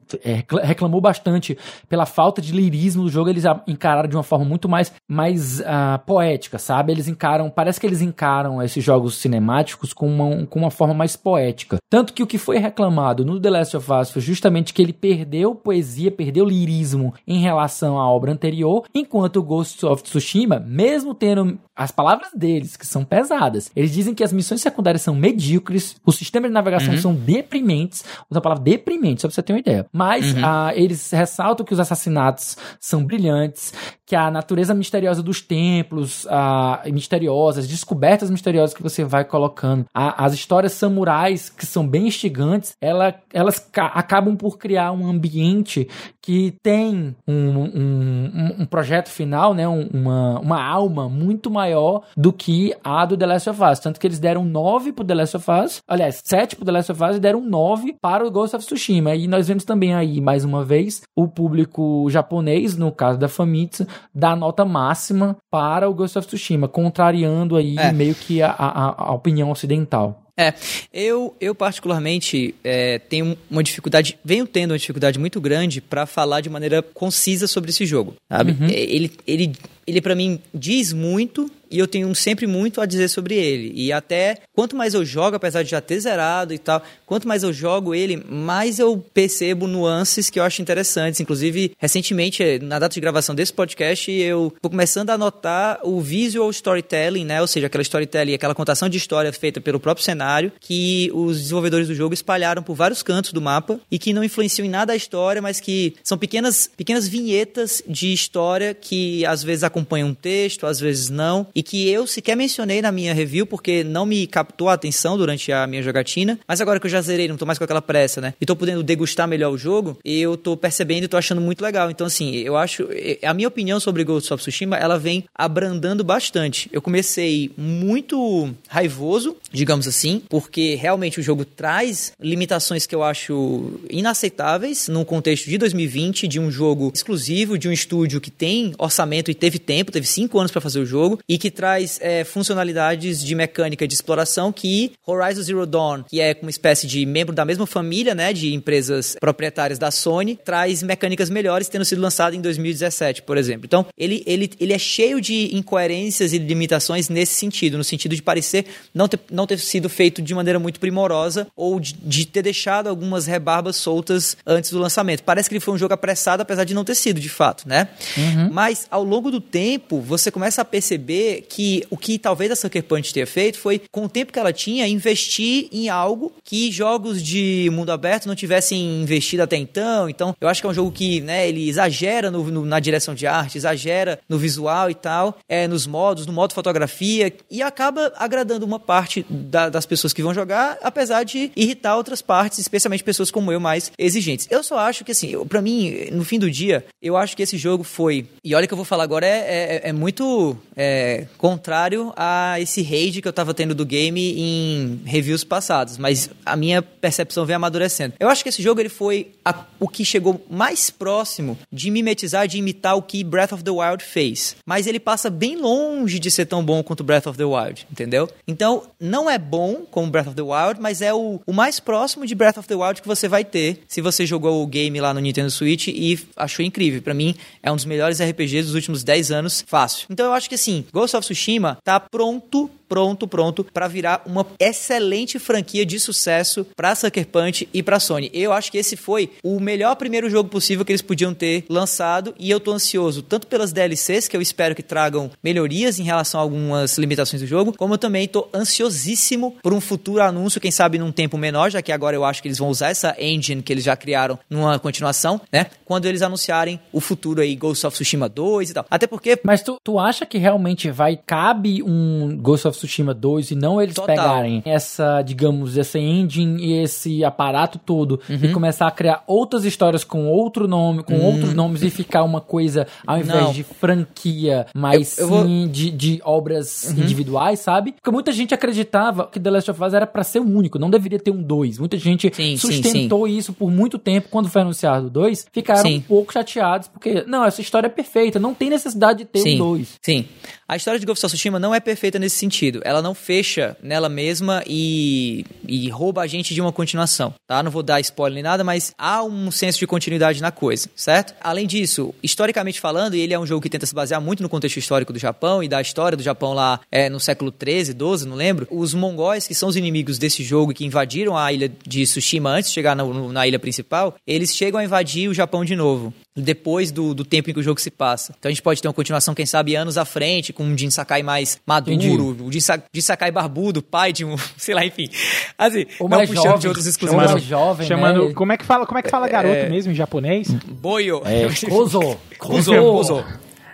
[0.63, 1.57] reclamou bastante
[1.89, 5.99] pela falta de lirismo do jogo, eles encararam de uma forma muito mais, mais uh,
[6.05, 6.91] poética, sabe?
[6.91, 11.15] Eles encaram, parece que eles encaram esses jogos cinemáticos com uma, com uma forma mais
[11.15, 11.77] poética.
[11.89, 14.93] Tanto que o que foi reclamado no The Last of Us foi justamente que ele
[14.93, 21.13] perdeu poesia, perdeu lirismo em relação à obra anterior, enquanto o Ghost of Tsushima, mesmo
[21.13, 25.97] tendo as palavras deles, que são pesadas, eles dizem que as missões secundárias são medíocres,
[26.05, 27.01] os sistemas de navegação uhum.
[27.01, 29.85] são deprimentes, usa a palavra deprimente, só pra você ter uma ideia.
[29.95, 30.41] Mas uhum.
[30.41, 33.73] uh, eles ressaltam que os assassinatos são brilhantes,
[34.05, 40.25] que a natureza misteriosa dos templos, uh, misteriosas, descobertas misteriosas que você vai colocando, a,
[40.25, 45.87] as histórias samurais que são bem instigantes, ela, elas acabam por criar um ambiente
[46.21, 52.75] que tem um, um, um projeto final, né, uma, uma alma muito maior do que
[52.83, 53.79] a do The Last of Us.
[53.79, 56.91] Tanto que eles deram 9 pro The Last of Us, aliás, 7 pro The Last
[56.91, 59.15] of Us e deram 9 para o Ghost of Tsushima.
[59.15, 63.85] E nós vemos também aí, mais uma vez, o público japonês, no caso da Famitsu,
[64.13, 67.91] dar nota máxima para o Ghost of Tsushima, contrariando aí é.
[67.91, 70.21] meio que a, a, a opinião ocidental.
[70.38, 70.53] É,
[70.93, 76.41] eu, eu particularmente é, tenho uma dificuldade, venho tendo uma dificuldade muito grande para falar
[76.41, 78.51] de maneira concisa sobre esse jogo, sabe?
[78.51, 78.67] Uhum.
[78.67, 79.53] É, ele, ele,
[79.88, 83.71] ele para mim diz muito e eu tenho sempre muito a dizer sobre ele.
[83.75, 87.43] E até quanto mais eu jogo, apesar de já ter zerado e tal, quanto mais
[87.43, 91.19] eu jogo ele, mais eu percebo nuances que eu acho interessantes.
[91.19, 96.49] Inclusive, recentemente, na data de gravação desse podcast, eu tô começando a notar o visual
[96.49, 97.41] storytelling, né?
[97.41, 101.88] Ou seja, aquela storytelling, aquela contação de história feita pelo próprio cenário, que os desenvolvedores
[101.88, 104.96] do jogo espalharam por vários cantos do mapa e que não influenciam em nada a
[104.96, 110.65] história, mas que são pequenas, pequenas vinhetas de história que às vezes acompanham um texto,
[110.65, 114.69] às vezes não e que eu sequer mencionei na minha review porque não me captou
[114.69, 117.58] a atenção durante a minha jogatina, mas agora que eu já zerei, não tô mais
[117.58, 118.33] com aquela pressa, né?
[118.39, 121.89] E tô podendo degustar melhor o jogo, eu tô percebendo e tô achando muito legal.
[121.89, 122.87] Então, assim, eu acho.
[123.23, 126.69] A minha opinião sobre Ghost of Tsushima, ela vem abrandando bastante.
[126.71, 133.79] Eu comecei muito raivoso, digamos assim, porque realmente o jogo traz limitações que eu acho
[133.89, 139.31] inaceitáveis num contexto de 2020, de um jogo exclusivo, de um estúdio que tem orçamento
[139.31, 143.23] e teve tempo, teve cinco anos para fazer o jogo, e que traz é, funcionalidades
[143.23, 147.46] de mecânica de exploração que Horizon Zero Dawn, que é uma espécie de membro da
[147.46, 152.41] mesma família, né, de empresas proprietárias da Sony, traz mecânicas melhores, tendo sido lançado em
[152.41, 153.65] 2017, por exemplo.
[153.65, 158.21] Então, ele, ele, ele é cheio de incoerências e limitações nesse sentido, no sentido de
[158.21, 162.41] parecer não ter, não ter sido feito de maneira muito primorosa ou de, de ter
[162.41, 165.23] deixado algumas rebarbas soltas antes do lançamento.
[165.23, 167.89] Parece que ele foi um jogo apressado, apesar de não ter sido, de fato, né?
[168.17, 168.50] Uhum.
[168.52, 172.83] Mas, ao longo do tempo, você começa a perceber que o que talvez a Sucker
[172.83, 177.21] Punch tenha feito foi, com o tempo que ela tinha, investir em algo que jogos
[177.21, 180.10] de mundo aberto não tivessem investido até então.
[180.10, 183.13] Então, eu acho que é um jogo que, né, ele exagera no, no, na direção
[183.13, 188.13] de arte, exagera no visual e tal, é, nos modos, no modo fotografia, e acaba
[188.17, 193.04] agradando uma parte da, das pessoas que vão jogar, apesar de irritar outras partes, especialmente
[193.04, 194.48] pessoas como eu, mais exigentes.
[194.50, 197.58] Eu só acho que, assim, para mim, no fim do dia, eu acho que esse
[197.58, 198.27] jogo foi.
[198.44, 202.82] E olha que eu vou falar agora, é, é, é muito é, contrário a esse
[202.82, 207.56] rage que eu tava tendo do game em reviews passados, mas a minha percepção vem
[207.56, 208.13] amadurecendo.
[208.19, 212.48] Eu acho que esse jogo ele foi a, o que chegou mais próximo de mimetizar,
[212.48, 214.56] de imitar o que Breath of the Wild fez.
[214.65, 218.30] Mas ele passa bem longe de ser tão bom quanto Breath of the Wild, entendeu?
[218.48, 222.26] Então, não é bom como Breath of the Wild, mas é o, o mais próximo
[222.26, 225.13] de Breath of the Wild que você vai ter se você jogou o game lá
[225.13, 227.02] no Nintendo Switch e achou incrível.
[227.02, 230.08] Para mim, é um dos melhores RPGs dos últimos 10 anos, fácil.
[230.10, 234.46] Então, eu acho que assim, Ghost of Tsushima tá pronto pronto, pronto para virar uma
[234.60, 238.29] excelente franquia de sucesso para Sucker Punch e para Sony.
[238.33, 242.33] Eu acho que esse foi o melhor primeiro jogo possível que eles podiam ter lançado
[242.38, 246.40] e eu tô ansioso tanto pelas DLCs que eu espero que tragam melhorias em relação
[246.40, 250.71] a algumas limitações do jogo, como eu também tô ansiosíssimo por um futuro anúncio, quem
[250.71, 253.62] sabe num tempo menor, já que agora eu acho que eles vão usar essa engine
[253.62, 255.67] que eles já criaram numa continuação, né?
[255.86, 258.86] Quando eles anunciarem o futuro aí Ghost of Tsushima 2 e tal.
[258.90, 263.13] Até porque Mas tu, tu acha que realmente vai cabe um Ghost of of Tsushima
[263.13, 264.15] 2 e não eles Total.
[264.15, 268.40] pegarem essa, digamos, essa engine e esse aparato todo uhum.
[268.42, 271.26] e começar a criar outras histórias com outro nome, com uhum.
[271.26, 273.52] outros nomes e ficar uma coisa, ao invés não.
[273.52, 275.67] de franquia, mas eu, eu sim vou...
[275.67, 277.04] de, de obras uhum.
[277.04, 277.94] individuais, sabe?
[277.94, 280.90] Porque muita gente acreditava que The Last of Us era para ser o único, não
[280.90, 281.80] deveria ter um 2.
[281.80, 283.38] Muita gente sim, sustentou sim, sim.
[283.38, 284.28] isso por muito tempo.
[284.30, 288.40] Quando foi anunciado o 2, ficaram um pouco chateados, porque, não, essa história é perfeita,
[288.40, 290.00] não tem necessidade de ter um 2.
[290.02, 290.26] Sim.
[290.67, 292.64] A história de Ghost of Tsushima não é perfeita nesse sentido.
[292.83, 297.61] Ela não fecha nela mesma e, e rouba a gente de uma continuação, tá?
[297.61, 301.33] Não vou dar spoiler nem nada, mas há um senso de continuidade na coisa, certo?
[301.41, 304.77] Além disso, historicamente falando, ele é um jogo que tenta se basear muito no contexto
[304.77, 308.35] histórico do Japão e da história do Japão lá é, no século 13, 12, não
[308.35, 308.67] lembro.
[308.69, 312.49] Os mongóis, que são os inimigos desse jogo e que invadiram a ilha de Tsushima
[312.49, 316.13] antes de chegar na, na ilha principal, eles chegam a invadir o Japão de novo
[316.36, 318.36] depois do, do tempo em que o jogo se passa.
[318.38, 320.90] Então a gente pode ter uma continuação, quem sabe, anos à frente, com um Jin
[320.90, 322.44] Sakai mais maduro, Entendi.
[322.44, 322.60] o Jin,
[322.94, 325.10] Jin Sakai barbudo, pai de um, sei lá, enfim.
[325.58, 327.31] Assim, Ou não puxando jovem, de outros exclusivos.
[327.31, 328.33] Mais jovem, chamando, né?
[328.33, 330.50] como é que fala, como é que fala garoto é, mesmo em japonês?
[330.50, 331.21] Boyo.
[331.25, 332.17] É, Kozo.
[332.38, 332.75] Kozo.
[332.75, 333.25] Kozo.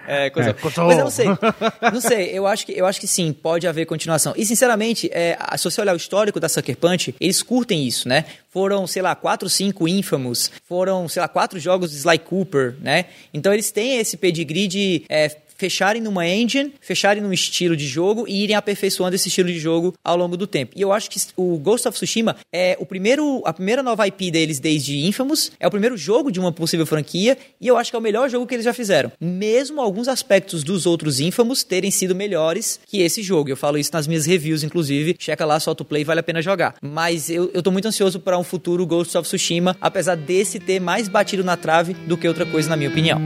[0.08, 0.50] É, coisa.
[0.50, 1.26] É, Mas eu não sei.
[1.94, 4.34] Não sei, eu acho que, eu acho que sim, pode haver continuação.
[4.36, 8.26] E, sinceramente, é, se você olhar o histórico da Sucker Punch, eles curtem isso, né?
[8.50, 13.06] Foram, sei lá, quatro, cinco Infamous, foram, sei lá, quatro jogos de Sly Cooper, né?
[13.34, 15.30] Então eles têm esse pedigree de é,
[15.62, 19.94] fecharem numa engine, fecharem num estilo de jogo e irem aperfeiçoando esse estilo de jogo
[20.04, 20.74] ao longo do tempo.
[20.76, 24.32] E eu acho que o Ghost of Tsushima é o primeiro, a primeira nova IP
[24.32, 27.96] deles desde Infamous, é o primeiro jogo de uma possível franquia e eu acho que
[27.96, 29.12] é o melhor jogo que eles já fizeram.
[29.22, 33.52] Mesmo alguns aspectos dos outros Infamous terem sido melhores que esse jogo.
[33.52, 35.16] Eu falo isso nas minhas reviews, inclusive.
[35.20, 36.74] Checa lá, solta o play, vale a pena jogar.
[36.82, 40.80] Mas eu, eu tô muito ansioso para um futuro Ghost of Tsushima, apesar desse ter
[40.80, 43.22] mais batido na trave do que outra coisa, na minha opinião.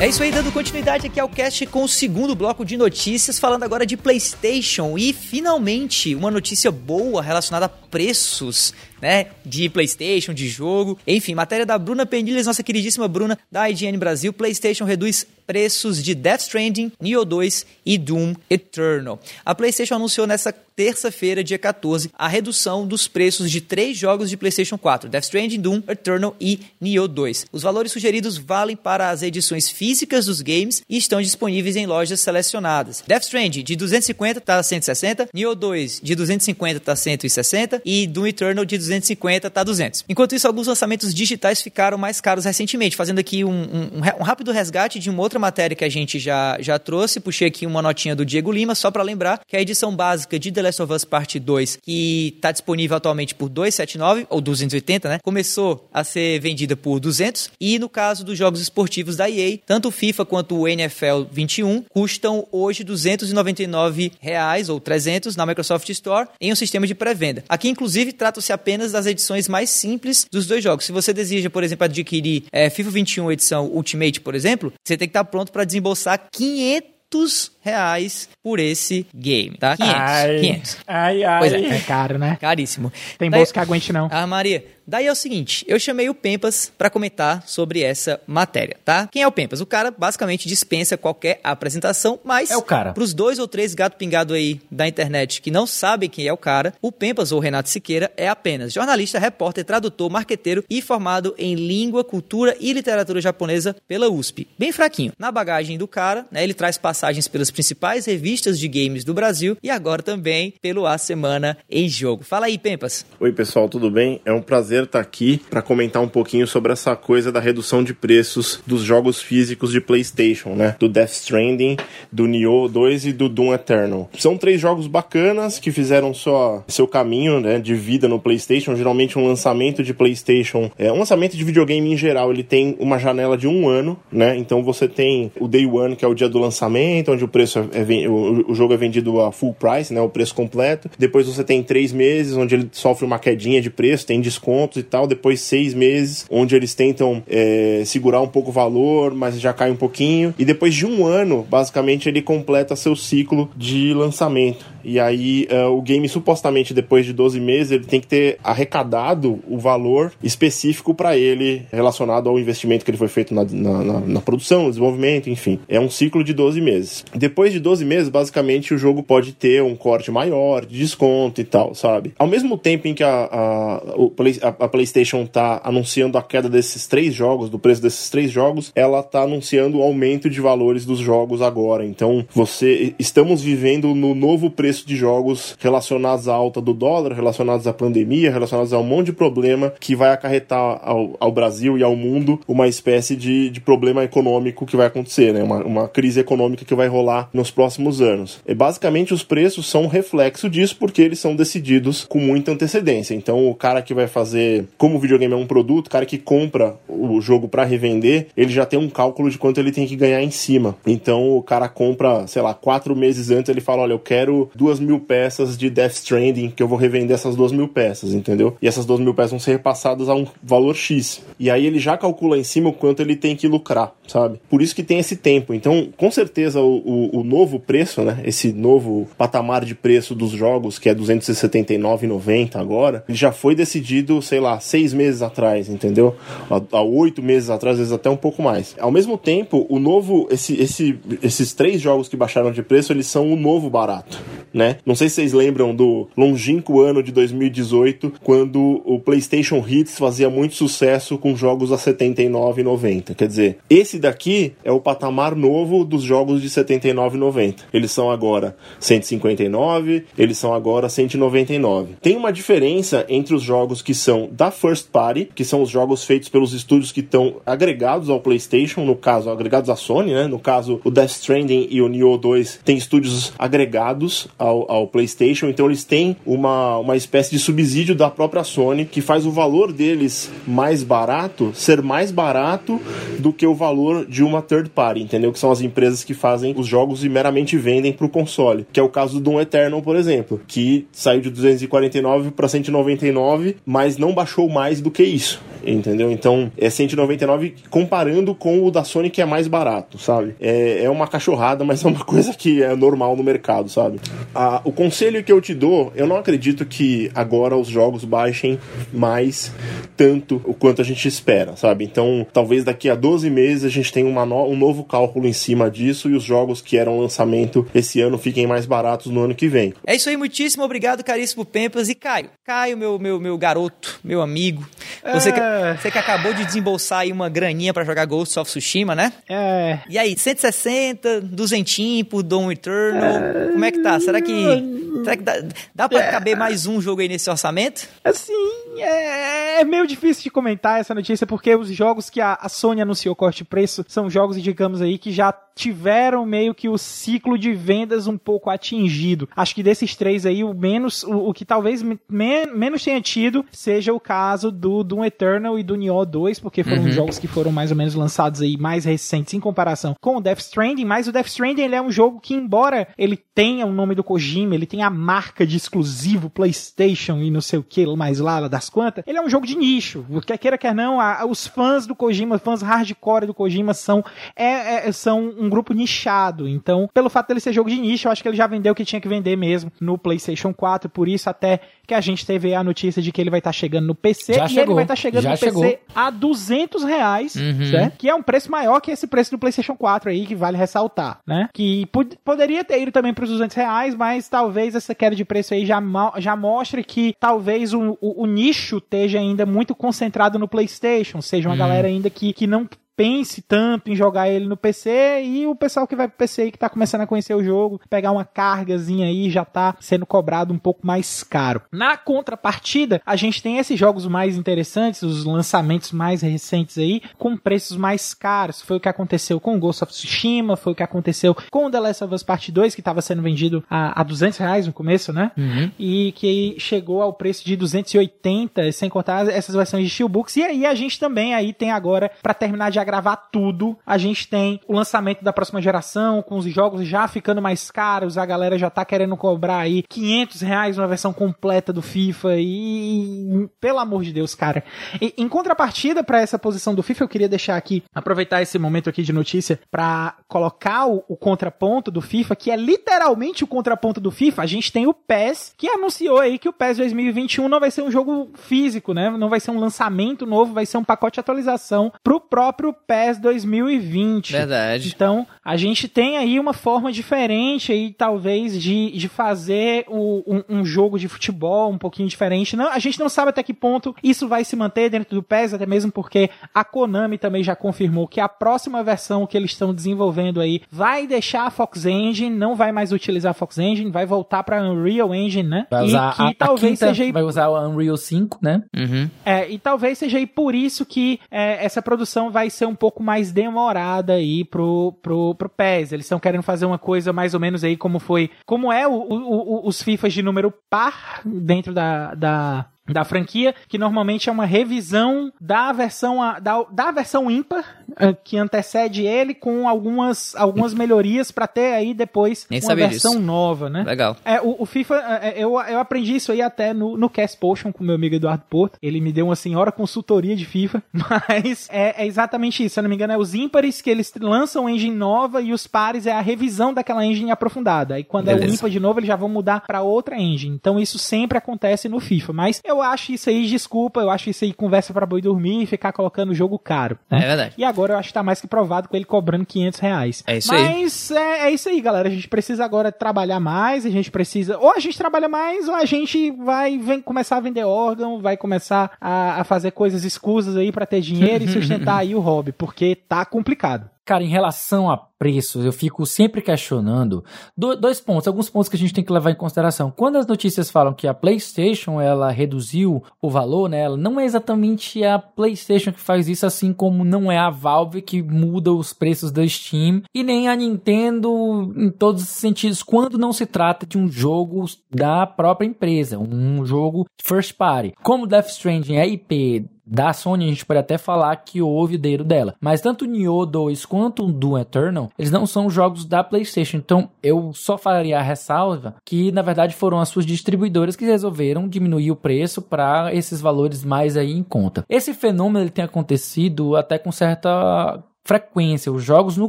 [0.00, 3.64] É isso aí, dando continuidade aqui ao cast com o segundo bloco de notícias, falando
[3.64, 4.96] agora de PlayStation.
[4.96, 10.98] E finalmente uma notícia boa relacionada a preços né, de PlayStation, de jogo.
[11.06, 14.32] Enfim, matéria da Bruna Penilhas, nossa queridíssima Bruna da IGN Brasil.
[14.32, 19.18] PlayStation reduz preços de Death Stranding, Nioh 2 e Doom Eternal.
[19.44, 24.36] A PlayStation anunciou nessa terça-feira, dia 14, a redução dos preços de três jogos de
[24.36, 27.46] PlayStation 4: Death Stranding, Doom Eternal e Nioh 2.
[27.50, 32.20] Os valores sugeridos valem para as edições físicas dos games e estão disponíveis em lojas
[32.20, 33.02] selecionadas.
[33.04, 38.64] Death Stranding de 250 está 160, Nioh 2 de 250 está 160 e Doom Eternal
[38.64, 40.04] de 250 está 200.
[40.08, 44.52] Enquanto isso, alguns lançamentos digitais ficaram mais caros recentemente, fazendo aqui um, um, um rápido
[44.52, 47.20] resgate de uma outra matéria que a gente já, já trouxe.
[47.20, 50.50] Puxei aqui uma notinha do Diego Lima, só para lembrar que a edição básica de
[50.50, 55.18] The Last of Us Part 2, que está disponível atualmente por 279 ou 280, né?
[55.22, 59.88] Começou a ser vendida por 200 e no caso dos jogos esportivos da EA, tanto
[59.88, 66.28] o FIFA quanto o NFL 21 custam hoje 299 reais ou 300 na Microsoft Store
[66.40, 67.44] em um sistema de pré-venda.
[67.48, 70.86] Aqui inclusive trata-se apenas apenas das edições mais simples dos dois jogos.
[70.86, 75.06] Se você deseja, por exemplo, adquirir é, FIFA 21 edição Ultimate, por exemplo, você tem
[75.06, 79.76] que estar pronto para desembolsar 500 reais por esse game, tá?
[79.76, 79.94] 500.
[80.00, 80.76] Ai, 500.
[80.86, 81.38] Ai, ai.
[81.40, 81.76] Pois é.
[81.76, 82.36] é caro, né?
[82.40, 82.92] Caríssimo.
[83.18, 84.08] Tem Daí- bolsa que aguente, não.
[84.10, 84.64] Ah, Maria.
[84.86, 89.06] Daí é o seguinte, eu chamei o Pempas para comentar sobre essa matéria, tá?
[89.12, 89.60] Quem é o Pempas?
[89.60, 92.92] O cara basicamente dispensa qualquer apresentação, mas É o cara.
[92.92, 96.36] pros dois ou três gato pingado aí da internet que não sabem quem é o
[96.36, 101.54] cara, o Pempas ou Renato Siqueira é apenas jornalista, repórter, tradutor, marqueteiro e formado em
[101.54, 104.48] língua, cultura e literatura japonesa pela USP.
[104.58, 105.12] Bem fraquinho.
[105.16, 109.56] Na bagagem do cara, né, ele traz passagens pelas principais revistas de games do Brasil
[109.62, 112.24] e agora também pelo A Semana em Jogo.
[112.24, 113.04] Fala aí, Pempas.
[113.18, 114.20] Oi, pessoal, tudo bem?
[114.24, 117.94] É um prazer estar aqui para comentar um pouquinho sobre essa coisa da redução de
[117.94, 120.76] preços dos jogos físicos de PlayStation, né?
[120.78, 121.76] Do Death Stranding,
[122.10, 124.08] do Nioh 2 e do Doom Eternal.
[124.18, 128.76] São três jogos bacanas que fizeram só seu caminho, né, de vida no PlayStation.
[128.76, 132.98] Geralmente um lançamento de PlayStation, é um lançamento de videogame em geral, ele tem uma
[132.98, 134.36] janela de um ano, né?
[134.36, 137.39] Então você tem o Day One, que é o dia do lançamento, onde o preço
[137.40, 140.00] é, é o, o jogo é vendido a full price, né?
[140.00, 140.90] O preço completo.
[140.98, 144.82] Depois você tem três meses, onde ele sofre uma quedinha de preço, tem descontos e
[144.82, 145.06] tal.
[145.06, 149.70] Depois seis meses, onde eles tentam é, segurar um pouco o valor, mas já cai
[149.70, 150.34] um pouquinho.
[150.38, 154.64] E depois de um ano, basicamente, ele completa seu ciclo de lançamento.
[154.84, 159.38] E aí é, o game, supostamente, depois de 12 meses, ele tem que ter arrecadado
[159.48, 164.00] o valor específico para ele relacionado ao investimento que ele foi feito na, na, na-
[164.00, 165.58] na produção, desenvolvimento, enfim.
[165.68, 167.04] É um ciclo de 12 meses.
[167.14, 171.44] Depois de 12 meses, basicamente, o jogo pode ter um corte maior, de desconto e
[171.44, 172.12] tal, sabe?
[172.18, 173.80] Ao mesmo tempo em que a, a,
[174.16, 178.30] Play- a- a PlayStation tá anunciando a queda desses três jogos, do preço desses três
[178.30, 181.84] jogos, ela tá anunciando o aumento de valores dos jogos agora.
[181.84, 187.66] Então, você estamos vivendo no novo preço de jogos relacionados à alta do dólar, relacionados
[187.66, 191.82] à pandemia, relacionados a um monte de problema que vai acarretar ao, ao Brasil e
[191.82, 195.42] ao mundo uma espécie de, de problema econômico que vai acontecer, né?
[195.42, 198.40] Uma, uma crise econômica que vai rolar nos próximos anos.
[198.46, 203.14] E basicamente os preços são um reflexo disso porque eles são decididos com muita antecedência.
[203.14, 206.18] Então o cara que vai fazer, como o videogame é um produto, o cara que
[206.18, 209.96] compra o jogo para revender, ele já tem um cálculo de quanto ele tem que
[209.96, 210.76] ganhar em cima.
[210.86, 214.78] Então o cara compra, sei lá, quatro meses antes ele fala, olha, eu quero duas
[214.78, 218.54] mil peças de Death Stranding que eu vou revender essas duas mil peças, entendeu?
[218.60, 221.22] E essas duas mil peças vão ser repassadas a um valor X.
[221.38, 224.38] E aí ele já calcula em cima o quanto ele tem que lucrar, sabe?
[224.50, 225.54] Por isso que tem esse tempo.
[225.54, 228.20] Então, com certeza, o, o, o novo preço, né?
[228.22, 233.54] Esse novo patamar de preço dos jogos, que é R$ 269,90 agora, ele já foi
[233.54, 236.14] decidido, sei lá, seis meses atrás, entendeu?
[236.50, 238.76] Há, há oito meses atrás, às vezes até um pouco mais.
[238.78, 243.06] Ao mesmo tempo, o novo, esse, esse, esses três jogos que baixaram de preço, eles
[243.06, 244.22] são o novo barato,
[244.52, 244.76] né?
[244.84, 250.30] Não sei se vocês lembram do longínquo ano de 2018, quando o PlayStation Hits fazia
[250.30, 253.14] muito sucesso com jogos a R$ 79,90.
[253.14, 257.56] Quer dizer, esse daqui é o patamar novo dos jogos de R$ 79,90.
[257.72, 261.94] Eles são agora 159, eles são agora 199.
[262.00, 266.04] Tem uma diferença entre os jogos que são da First Party, que são os jogos
[266.04, 270.26] feitos pelos estúdios que estão agregados ao PlayStation, no caso, agregados à Sony, né?
[270.26, 275.46] No caso, o Death Stranding e o Nioh 2 têm estúdios agregados ao, ao PlayStation,
[275.46, 279.72] então eles têm uma, uma espécie de subsídio da própria Sony que faz o valor
[279.72, 282.80] deles mais barato ser mais barato
[283.18, 285.32] do que o valor de uma third party, entendeu?
[285.32, 288.80] Que são as empresas que fazem os jogos e meramente vendem para o console, que
[288.80, 293.98] é o caso do Doom Eternal, por exemplo, que saiu de 249 para 199, mas
[293.98, 295.40] não baixou mais do que isso.
[295.64, 296.10] Entendeu?
[296.10, 300.34] Então é 199 comparando com o da Sony que é mais barato, sabe?
[300.40, 304.00] É, é uma cachorrada, mas é uma coisa que é normal no mercado, sabe?
[304.34, 308.58] A, o conselho que eu te dou, eu não acredito que agora os jogos baixem
[308.92, 309.52] mais
[309.96, 311.84] tanto o quanto a gente espera, sabe?
[311.84, 315.32] Então, talvez daqui a 12 meses a gente tenha uma no, um novo cálculo em
[315.32, 319.34] cima disso e os jogos que eram lançamento esse ano fiquem mais baratos no ano
[319.34, 319.74] que vem.
[319.86, 321.88] É isso aí, muitíssimo obrigado, caríssimo Pempas.
[321.88, 324.66] E Caio, Caio, meu, meu, meu garoto, meu amigo,
[325.12, 325.76] você, que, É.
[325.76, 329.12] você que acabou de desembolsar aí uma graninha pra jogar Ghost of Tsushima, né?
[329.28, 329.78] É.
[329.88, 333.98] E aí, 160, duzentinho por Doom Eternal, como é que tá?
[334.00, 335.32] Será que, será que dá,
[335.74, 337.88] dá pra caber mais um jogo aí nesse orçamento?
[338.04, 338.32] Assim,
[338.78, 342.80] é, é meio difícil de comentar essa notícia porque os jogos que a, a Sony
[342.80, 347.38] anunciou corte de preço são jogos, digamos aí, que já tiveram meio que o ciclo
[347.38, 349.28] de vendas um pouco atingido.
[349.36, 353.00] Acho que desses três aí, o menos, o, o que talvez me- men- menos tenha
[353.00, 357.26] tido seja o caso do Doom Eternal e do Nioh 2, porque foram jogos que
[357.28, 361.06] foram mais ou menos lançados aí mais recentes em comparação com o Death Stranding, mas
[361.08, 364.54] o Death Stranding ele é um jogo que, embora ele tenha o nome do Kojima,
[364.54, 368.48] ele tenha a marca de exclusivo PlayStation e não sei o que mais lá, lá
[368.48, 370.04] das quantas, ele é um jogo de nicho.
[370.26, 374.04] Quer queira, quer não, a- os fãs do Kojima, fãs hardcore do Kojima são,
[374.36, 376.48] é, é- são um grupo nichado.
[376.48, 378.74] Então, pelo fato dele ser jogo de nicho, eu acho que ele já vendeu o
[378.74, 382.54] que tinha que vender mesmo no PlayStation 4, por isso até que a gente teve
[382.54, 384.84] a notícia de que ele vai estar chegando no PC Já e ele chegou, vai
[384.84, 385.62] estar chegando já no chegou.
[385.62, 387.32] PC a 200 reais,
[387.70, 387.96] certo?
[387.98, 391.18] Que é um preço maior que esse preço do PlayStation 4 aí, que vale ressaltar,
[391.26, 391.48] né?
[391.52, 395.24] Que pod- poderia ter ido também para os 200 reais, mas talvez essa queda de
[395.24, 395.82] preço aí já,
[396.18, 401.48] já mostre que talvez o, o- o nicho esteja ainda muito concentrado no PlayStation, seja
[401.48, 402.68] uma galera ainda que, que não
[403.00, 406.52] pense tanto em jogar ele no PC e o pessoal que vai pro PC aí
[406.52, 410.52] que tá começando a conhecer o jogo, pegar uma cargazinha aí já tá sendo cobrado
[410.52, 411.62] um pouco mais caro.
[411.72, 417.38] Na contrapartida, a gente tem esses jogos mais interessantes, os lançamentos mais recentes aí, com
[417.38, 418.60] preços mais caros.
[418.60, 422.04] Foi o que aconteceu com Ghost of Tsushima, foi o que aconteceu com The Last
[422.04, 425.32] of Us Part 2, que tava sendo vendido a, a 200 reais no começo, né?
[425.78, 430.36] E que chegou ao preço de 280, sem contar essas versões de Steelbooks.
[430.36, 434.26] E aí a gente também aí tem agora, pra terminar de gravar tudo, a gente
[434.26, 438.58] tem o lançamento da próxima geração, com os jogos já ficando mais caros, a galera
[438.58, 444.02] já tá querendo cobrar aí 500 reais uma versão completa do FIFA e, pelo amor
[444.02, 444.64] de Deus, cara.
[445.00, 448.90] E, em contrapartida pra essa posição do FIFA, eu queria deixar aqui, aproveitar esse momento
[448.90, 454.00] aqui de notícia pra colocar o, o contraponto do FIFA, que é literalmente o contraponto
[454.00, 454.42] do FIFA.
[454.42, 457.82] A gente tem o PES, que anunciou aí que o PES 2021 não vai ser
[457.82, 459.10] um jogo físico, né?
[459.10, 463.18] Não vai ser um lançamento novo, vai ser um pacote de atualização pro próprio PES
[463.18, 464.32] 2020.
[464.32, 464.92] Verdade.
[464.94, 470.58] Então, a gente tem aí uma forma diferente aí, talvez, de, de fazer o- um,
[470.60, 472.56] um jogo de futebol um pouquinho diferente.
[472.56, 475.54] Não, a gente não sabe até que ponto isso vai se manter dentro do PES,
[475.54, 479.74] até mesmo porque a Konami também já confirmou que a próxima versão que eles estão
[479.74, 484.06] desenvolvendo aí vai deixar a Fox Engine, não vai mais utilizar a Fox Engine, vai
[484.06, 485.66] voltar para Unreal Engine, né?
[485.70, 488.38] Vai e usar que a, a talvez quinta, seja aí vai usar o Unreal 5,
[488.42, 488.62] né?
[488.76, 489.08] Uhum.
[489.24, 493.02] é, e talvez seja aí por isso que é, essa produção vai ser um pouco
[493.02, 495.92] mais demorada aí pro, pro, pro PES.
[495.92, 498.92] Eles estão querendo fazer uma coisa mais ou menos aí como foi, como é o,
[498.92, 504.32] o- o- os FIFAs de número par dentro da, da, da franquia, que normalmente é
[504.32, 507.64] uma revisão da versão a- da, da versão ímpar
[507.98, 513.12] eh, que antecede ele com algumas, algumas melhorias para ter aí depois Nem uma versão
[513.12, 513.22] disso.
[513.22, 513.82] nova, né?
[513.82, 514.16] Legal.
[514.24, 517.72] É, o, o FIFA, é, eu, eu aprendi isso aí até no, no Cast Potion
[517.72, 518.78] com meu amigo Eduardo Porto.
[518.82, 522.74] Ele me deu uma senhora consultoria de FIFA, mas é, é exatamente isso.
[522.74, 525.66] Se eu não me engano, é os ímpares que eles lançam engine nova e os
[525.66, 527.94] pares é a revisão daquela engine aprofundada.
[527.94, 528.54] Aí quando é o Beleza.
[528.54, 530.54] ímpar de novo, eles já vão mudar pra outra engine.
[530.54, 532.32] Então isso sempre acontece no FIFA.
[532.32, 535.66] Mas eu acho isso aí, desculpa, eu acho isso aí conversa pra boi dormir e
[535.66, 536.98] ficar colocando o jogo caro.
[537.10, 537.26] É né?
[537.26, 537.54] verdade.
[537.56, 540.24] E agora eu acho que tá mais que provado com ele cobrando 500 reais.
[540.26, 540.62] É isso aí.
[540.62, 542.08] Mas é, é isso aí, galera.
[542.08, 544.58] A gente precisa agora trabalhar mais, a gente precisa.
[544.58, 548.36] Ou a gente trabalha mais, ou a gente vai vem, começar a vender órgão, vai
[548.36, 552.52] começar a, a fazer coisas escusas aí pra ter dinheiro e sustentar aí o hobby,
[552.52, 553.88] porque tá complicado.
[554.10, 557.22] Cara, em relação a preços, eu fico sempre questionando
[557.56, 559.92] do- dois pontos, alguns pontos que a gente tem que levar em consideração.
[559.96, 563.82] Quando as notícias falam que a PlayStation ela reduziu o valor, né?
[563.82, 568.02] Ela não é exatamente a PlayStation que faz isso, assim como não é a Valve
[568.02, 573.16] que muda os preços da Steam e nem a Nintendo em todos os sentidos, quando
[573.16, 577.92] não se trata de um jogo da própria empresa, um jogo first party.
[578.02, 581.98] Como Death Stranding é IP da Sony, a gente pode até falar que houve o
[581.98, 582.54] dedo dela.
[582.60, 586.76] Mas tanto o Nioh 2 quanto o Doom Eternal, eles não são jogos da PlayStation.
[586.76, 591.68] Então, eu só faria a ressalva que, na verdade, foram as suas distribuidoras que resolveram
[591.68, 594.84] diminuir o preço para esses valores mais aí em conta.
[594.88, 598.92] Esse fenômeno ele tem acontecido até com certa frequência.
[598.92, 599.48] Os jogos no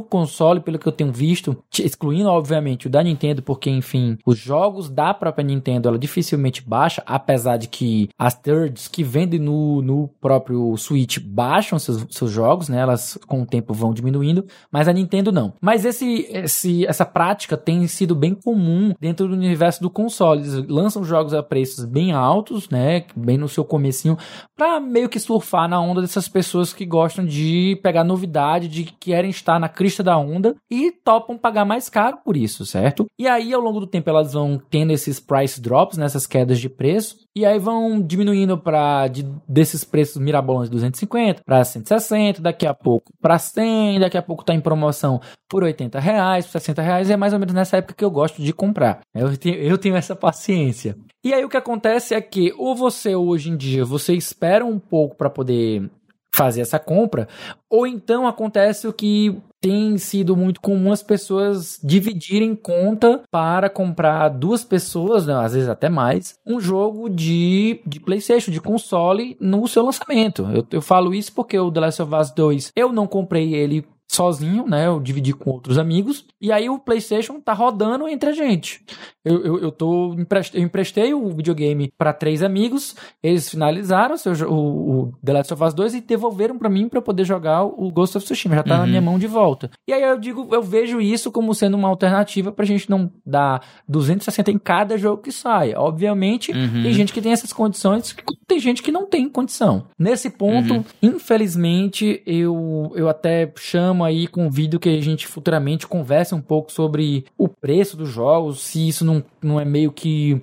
[0.00, 4.90] console, pelo que eu tenho visto, excluindo obviamente o da Nintendo, porque enfim, os jogos
[4.90, 10.08] da própria Nintendo ela dificilmente baixa, apesar de que as thirds que vendem no, no
[10.20, 12.80] próprio Switch baixam seus, seus jogos, né?
[12.80, 15.52] Elas com o tempo vão diminuindo, mas a Nintendo não.
[15.60, 20.40] Mas esse, esse essa prática tem sido bem comum dentro do universo do console.
[20.40, 23.04] Eles lançam jogos a preços bem altos, né?
[23.14, 24.18] Bem no seu comecinho,
[24.56, 28.92] para meio que surfar na onda dessas pessoas que gostam de pegar novidade, de que
[28.92, 33.06] querem estar na crista da onda e topam pagar mais caro por isso, certo?
[33.18, 36.58] E aí, ao longo do tempo, elas vão tendo esses price drops, nessas né, quedas
[36.58, 42.66] de preço, e aí vão diminuindo para de, desses preços mirabolantes 250 para 160, daqui
[42.66, 46.82] a pouco para 100, daqui a pouco tá em promoção por 80 reais, por 60
[46.82, 49.00] reais, é mais ou menos nessa época que eu gosto de comprar.
[49.14, 50.96] Eu tenho, eu tenho essa paciência.
[51.24, 54.78] E aí o que acontece é que ou você hoje em dia você espera um
[54.78, 55.90] pouco para poder
[56.34, 57.28] fazer essa compra,
[57.68, 64.28] ou então acontece o que tem sido muito comum as pessoas dividirem conta para comprar
[64.28, 69.68] duas pessoas, né, às vezes até mais, um jogo de, de PlayStation, de console no
[69.68, 70.48] seu lançamento.
[70.52, 73.86] Eu, eu falo isso porque o The Last of Us 2 eu não comprei ele
[74.10, 74.86] sozinho, né?
[74.86, 76.26] Eu dividi com outros amigos.
[76.40, 78.84] E aí o PlayStation tá rodando entre a gente.
[79.24, 80.14] Eu, eu, eu, tô,
[80.52, 84.16] eu emprestei o videogame para três amigos, eles finalizaram
[84.48, 87.88] o, o, The Last of Us 2 e devolveram para mim para poder jogar o
[87.92, 88.80] Ghost of Tsushima, já tá uhum.
[88.80, 89.70] na minha mão de volta.
[89.86, 93.64] E aí eu digo, eu vejo isso como sendo uma alternativa pra gente não dar
[93.88, 95.72] 260 em cada jogo que sai.
[95.74, 96.82] Obviamente, uhum.
[96.82, 98.14] tem gente que tem essas condições,
[98.48, 99.86] tem gente que não tem condição.
[99.96, 100.84] Nesse ponto, uhum.
[101.00, 107.24] infelizmente, eu, eu até chamo aí, convido que a gente futuramente converse um pouco sobre
[107.36, 110.40] o preço dos jogos, se isso não, não é meio que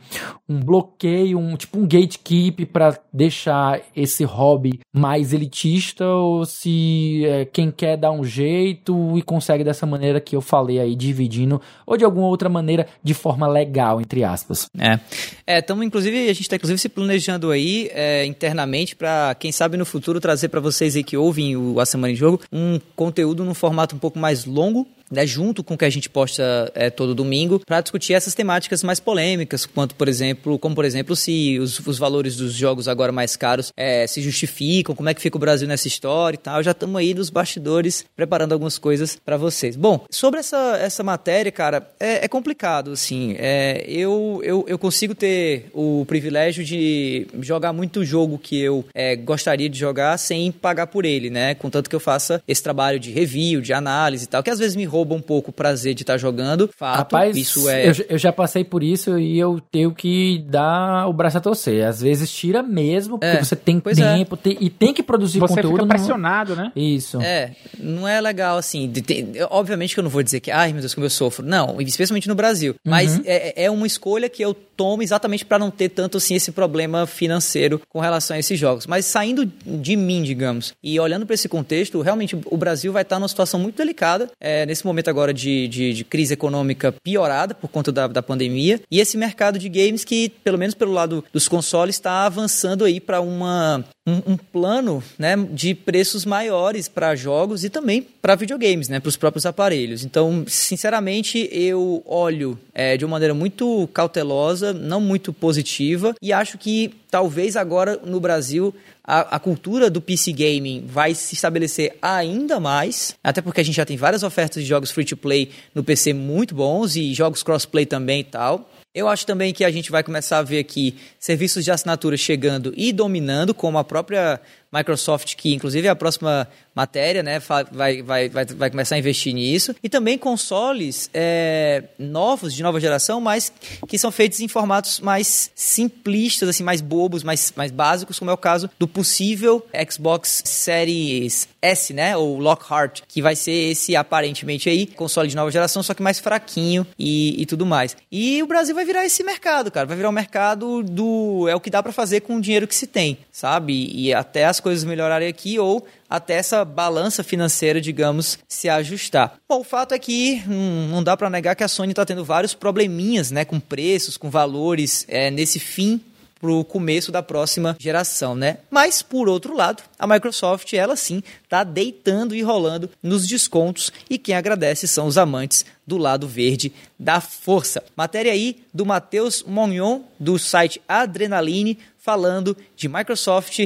[0.47, 7.45] um bloqueio, um tipo um gatekeep para deixar esse hobby mais elitista, ou se é,
[7.45, 11.95] quem quer dar um jeito e consegue dessa maneira que eu falei aí, dividindo, ou
[11.95, 14.67] de alguma outra maneira, de forma legal, entre aspas.
[14.77, 14.99] É,
[15.45, 19.77] é estamos inclusive, a gente está inclusive se planejando aí é, internamente para, quem sabe
[19.77, 23.38] no futuro, trazer para vocês aí que ouvem o A Semana em Jogo, um conteúdo
[23.43, 26.89] num formato um pouco mais longo, né, junto com o que a gente posta é,
[26.89, 31.59] todo domingo, para discutir essas temáticas mais polêmicas, quanto por exemplo, como por exemplo, se
[31.59, 35.37] os, os valores dos jogos agora mais caros é, se justificam, como é que fica
[35.37, 36.61] o Brasil nessa história e tal.
[36.63, 39.75] Já estamos aí nos bastidores preparando algumas coisas para vocês.
[39.75, 43.35] Bom, sobre essa, essa matéria, cara, é, é complicado, assim.
[43.37, 49.15] É, eu, eu, eu consigo ter o privilégio de jogar muito jogo que eu é,
[49.15, 51.55] gostaria de jogar sem pagar por ele, né?
[51.55, 54.75] Contanto que eu faça esse trabalho de review, de análise e tal, que às vezes
[54.75, 56.69] me rouba rouba um pouco o prazer de estar tá jogando.
[56.75, 57.89] Fato, Rapaz, isso é.
[57.89, 61.85] Eu, eu, já passei por isso e eu tenho que dar o braço a torcer.
[61.85, 63.93] Às vezes tira mesmo, porque é, você tem é.
[63.93, 64.37] tempo é.
[64.37, 65.77] tem, e tem que produzir você conteúdo.
[65.77, 66.63] Você fica pressionado, no...
[66.63, 66.71] né?
[66.75, 67.21] Isso.
[67.21, 68.89] É, não é legal assim.
[68.89, 71.45] Tem, obviamente que eu não vou dizer que, ai meu Deus, como eu sofro.
[71.45, 72.73] Não, especialmente no Brasil.
[72.73, 72.91] Uhum.
[72.91, 76.53] Mas é, é uma escolha que eu tomo exatamente para não ter tanto assim esse
[76.53, 78.87] problema financeiro com relação a esses jogos.
[78.87, 83.19] Mas saindo de mim, digamos, e olhando para esse contexto, realmente o Brasil vai estar
[83.19, 87.67] numa situação muito delicada é, nesse momento agora de, de, de, crise econômica piorada por
[87.67, 91.49] conta da, da pandemia e esse mercado de games que, pelo menos pelo lado dos
[91.49, 97.63] consoles, está avançando aí para uma um, um, plano né, de preços maiores para jogos
[97.63, 100.03] e também para videogames, né, para os próprios aparelhos.
[100.03, 106.57] Então, sinceramente, eu olho é, de uma maneira muito cautelosa, não muito positiva, e acho
[106.57, 112.59] que talvez agora no Brasil a, a, cultura do PC gaming vai se estabelecer ainda
[112.59, 115.83] mais, até porque a gente já tem várias ofertas de jogos free to play no
[115.83, 118.69] PC muito bons e jogos crossplay também e tal.
[118.93, 122.73] Eu acho também que a gente vai começar a ver aqui serviços de assinatura chegando
[122.75, 124.41] e dominando, como a própria
[124.71, 127.39] Microsoft, que inclusive é a próxima matéria, né,
[127.71, 129.75] vai, vai, vai, vai começar a investir nisso.
[129.83, 133.51] E também consoles é, novos, de nova geração, mas
[133.87, 138.33] que são feitos em formatos mais simplistas, assim, mais bobos, mais, mais básicos, como é
[138.33, 144.69] o caso do possível Xbox Series S, né, ou Lockhart, que vai ser esse aparentemente
[144.69, 147.97] aí, console de nova geração, só que mais fraquinho e, e tudo mais.
[148.09, 151.47] E o Brasil vai virar esse mercado, cara, vai virar o um mercado do...
[151.49, 153.91] é o que dá para fazer com o dinheiro que se tem, sabe?
[153.93, 159.35] E até as coisas melhorarem aqui ou até essa balança financeira, digamos, se ajustar.
[159.47, 162.25] Bom, o fato é que hum, não dá para negar que a Sony está tendo
[162.25, 166.01] vários probleminhas, né, com preços, com valores é, nesse fim
[166.39, 168.59] para o começo da próxima geração, né?
[168.71, 174.17] Mas por outro lado, a Microsoft ela sim está deitando e rolando nos descontos e
[174.17, 177.83] quem agradece são os amantes do lado verde da força.
[177.95, 183.59] Matéria aí do Matheus Monyon do site Adrenaline falando de Microsoft,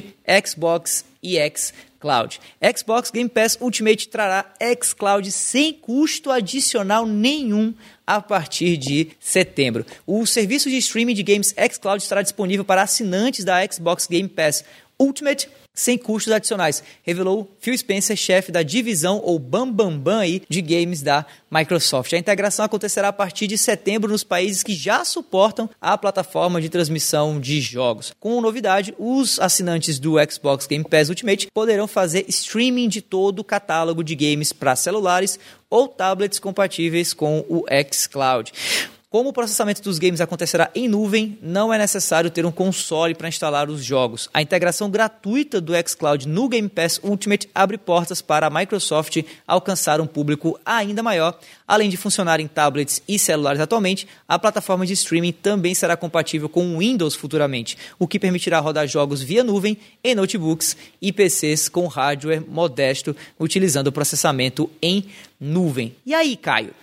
[0.46, 2.40] Xbox e xCloud.
[2.76, 7.74] Xbox Game Pass Ultimate trará xCloud sem custo adicional nenhum
[8.06, 9.86] a partir de setembro.
[10.06, 14.66] O serviço de streaming de games xCloud estará disponível para assinantes da Xbox Game Pass
[15.00, 20.61] Ultimate sem custos adicionais, revelou Phil Spencer, chefe da divisão ou Bambambam Bam Bam de
[20.61, 22.13] games da Microsoft.
[22.13, 26.69] A integração acontecerá a partir de setembro nos países que já suportam a plataforma de
[26.69, 28.13] transmissão de jogos.
[28.19, 33.43] Com novidade, os assinantes do Xbox Game Pass Ultimate poderão fazer streaming de todo o
[33.43, 38.51] catálogo de games para celulares ou tablets compatíveis com o xCloud.
[39.14, 43.28] Como o processamento dos games acontecerá em nuvem, não é necessário ter um console para
[43.28, 44.28] instalar os jogos.
[44.34, 50.01] A integração gratuita do xCloud no Game Pass Ultimate abre portas para a Microsoft alcançar
[50.01, 51.39] um público ainda maior.
[51.68, 56.49] Além de funcionar em tablets e celulares atualmente, a plataforma de streaming também será compatível
[56.49, 61.70] com o Windows futuramente, o que permitirá rodar jogos via nuvem em notebooks e PCs
[61.70, 65.05] com hardware modesto, utilizando o processamento em
[65.39, 65.95] nuvem.
[66.03, 66.74] E aí, Caio?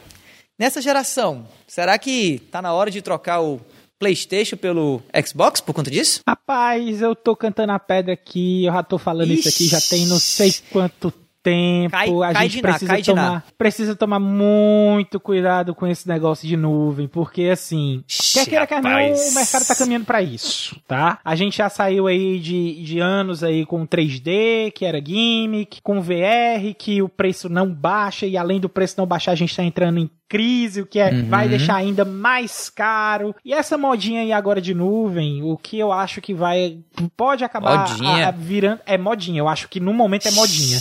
[0.61, 3.59] Nessa geração, será que tá na hora de trocar o
[3.99, 6.21] PlayStation pelo Xbox por conta disso?
[6.29, 9.39] Rapaz, eu tô cantando a pedra aqui, eu já tô falando Ixi.
[9.39, 11.11] isso aqui, já tem não sei quanto
[11.43, 16.59] tempo, cai, a cai gente precisa tomar, precisa tomar muito cuidado com esse negócio de
[16.59, 21.21] nuvem, porque assim, Ixi, quer queira quer não, o mercado tá caminhando para isso, tá?
[21.25, 26.03] A gente já saiu aí de, de anos aí com 3D, que era gimmick, com
[26.03, 29.65] VR, que o preço não baixa e além do preço não baixar, a gente tá
[29.65, 31.29] entrando em crise, o que é, uhum.
[31.29, 33.35] vai deixar ainda mais caro.
[33.45, 36.79] E essa modinha aí agora de nuvem, o que eu acho que vai
[37.17, 39.41] pode acabar a, a virando é modinha.
[39.41, 40.79] Eu acho que no momento é modinha.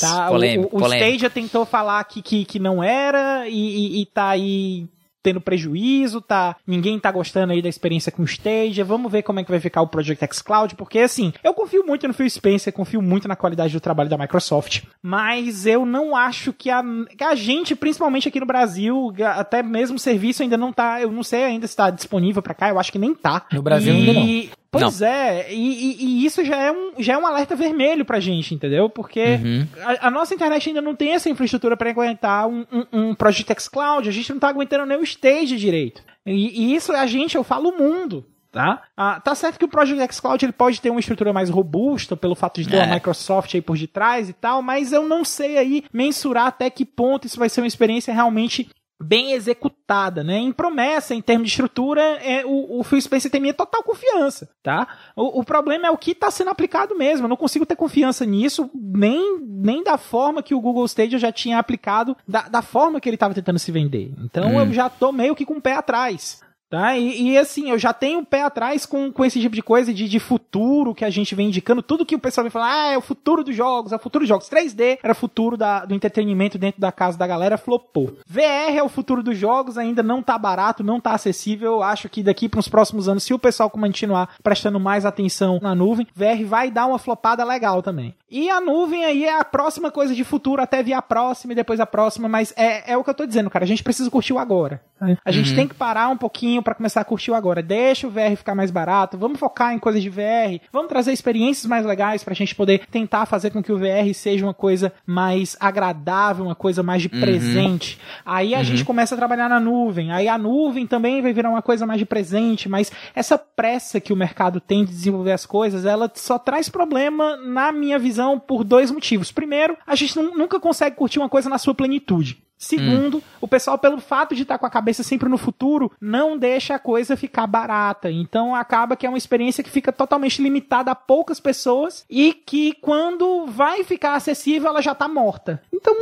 [0.00, 0.28] Tá?
[0.28, 4.06] Polêmico, o, o, o Stadia tentou falar que, que, que não era e, e, e
[4.06, 4.86] tá aí
[5.24, 6.54] tendo prejuízo, tá?
[6.66, 8.84] Ninguém tá gostando aí da experiência com o Stadia.
[8.84, 11.84] Vamos ver como é que vai ficar o Project X Cloud, porque assim, eu confio
[11.84, 16.14] muito no Phil Spencer, confio muito na qualidade do trabalho da Microsoft, mas eu não
[16.14, 16.82] acho que a,
[17.16, 21.10] que a gente, principalmente aqui no Brasil, até mesmo o serviço ainda não tá, eu
[21.10, 23.46] não sei ainda se tá disponível para cá, eu acho que nem tá.
[23.50, 23.96] No Brasil e...
[23.96, 24.63] ainda não.
[24.78, 25.08] Pois não.
[25.08, 28.54] é, e, e, e, isso já é, um, já é um alerta vermelho pra gente,
[28.54, 28.90] entendeu?
[28.90, 29.66] Porque uhum.
[29.82, 33.52] a, a, nossa internet ainda não tem essa infraestrutura para aguentar um, um, um Project
[33.52, 36.02] X Cloud, a gente não tá aguentando nem o stage direito.
[36.26, 38.82] E, e isso a gente, eu falo o mundo, tá?
[38.96, 42.16] Ah, tá certo que o Project X Cloud ele pode ter uma estrutura mais robusta
[42.16, 42.84] pelo fato de ter é.
[42.84, 46.84] a Microsoft aí por detrás e tal, mas eu não sei aí mensurar até que
[46.84, 48.68] ponto isso vai ser uma experiência realmente
[49.00, 50.38] bem executada, né?
[50.38, 54.48] Em promessa, em termos de estrutura, é, o, o Phil Spencer tem minha total confiança,
[54.62, 54.86] tá?
[55.16, 57.24] O, o problema é o que está sendo aplicado mesmo.
[57.24, 61.32] Eu não consigo ter confiança nisso, nem, nem da forma que o Google Stadia já
[61.32, 64.12] tinha aplicado, da, da forma que ele estava tentando se vender.
[64.18, 64.60] Então hum.
[64.60, 66.42] eu já tô meio que com o pé atrás.
[66.74, 66.98] Tá?
[66.98, 69.94] E, e, assim, eu já tenho um pé atrás com, com esse tipo de coisa
[69.94, 71.80] de, de futuro que a gente vem indicando.
[71.80, 74.24] Tudo que o pessoal vem falar, ah, é o futuro dos jogos, é o futuro
[74.24, 74.50] dos jogos.
[74.50, 78.16] 3D era o futuro da, do entretenimento dentro da casa da galera, flopou.
[78.26, 81.74] VR é o futuro dos jogos, ainda não tá barato, não tá acessível.
[81.74, 85.60] Eu acho que daqui para os próximos anos, se o pessoal continuar prestando mais atenção
[85.62, 88.16] na nuvem, VR vai dar uma flopada legal também.
[88.36, 91.56] E a nuvem aí é a próxima coisa de futuro, até vir a próxima e
[91.56, 93.64] depois a próxima, mas é, é o que eu tô dizendo, cara.
[93.64, 94.82] A gente precisa curtir o agora.
[95.24, 95.56] A gente uhum.
[95.56, 97.62] tem que parar um pouquinho para começar a curtir o agora.
[97.62, 101.66] Deixa o VR ficar mais barato, vamos focar em coisas de VR, vamos trazer experiências
[101.66, 105.56] mais legais pra gente poder tentar fazer com que o VR seja uma coisa mais
[105.60, 107.20] agradável, uma coisa mais de uhum.
[107.20, 108.00] presente.
[108.26, 108.64] Aí a uhum.
[108.64, 110.10] gente começa a trabalhar na nuvem.
[110.10, 114.12] Aí a nuvem também vai virar uma coisa mais de presente, mas essa pressa que
[114.12, 118.64] o mercado tem de desenvolver as coisas, ela só traz problema na minha visão por
[118.64, 119.30] dois motivos.
[119.30, 122.44] Primeiro, a gente nunca consegue curtir uma coisa na sua plenitude.
[122.56, 123.22] Segundo, hum.
[123.40, 126.78] o pessoal, pelo fato de estar com a cabeça sempre no futuro, não deixa a
[126.78, 128.10] coisa ficar barata.
[128.10, 132.72] Então acaba que é uma experiência que fica totalmente limitada a poucas pessoas e que
[132.80, 135.62] quando vai ficar acessível, ela já tá morta.
[135.72, 135.94] Então,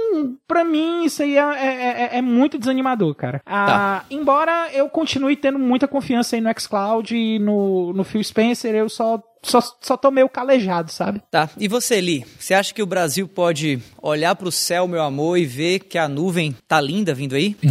[0.47, 3.43] para mim, isso aí é, é, é, é, muito desanimador, cara.
[3.45, 4.05] Ah, tá.
[4.11, 8.89] Embora eu continue tendo muita confiança aí no xCloud e no, no Phil Spencer, eu
[8.89, 11.21] só só, só tô meio calejado, sabe?
[11.31, 11.51] Tá.
[11.59, 12.25] E você, Li?
[12.39, 16.09] Você acha que o Brasil pode olhar pro céu, meu amor, e ver que a
[16.09, 17.57] nuvem tá linda vindo aí?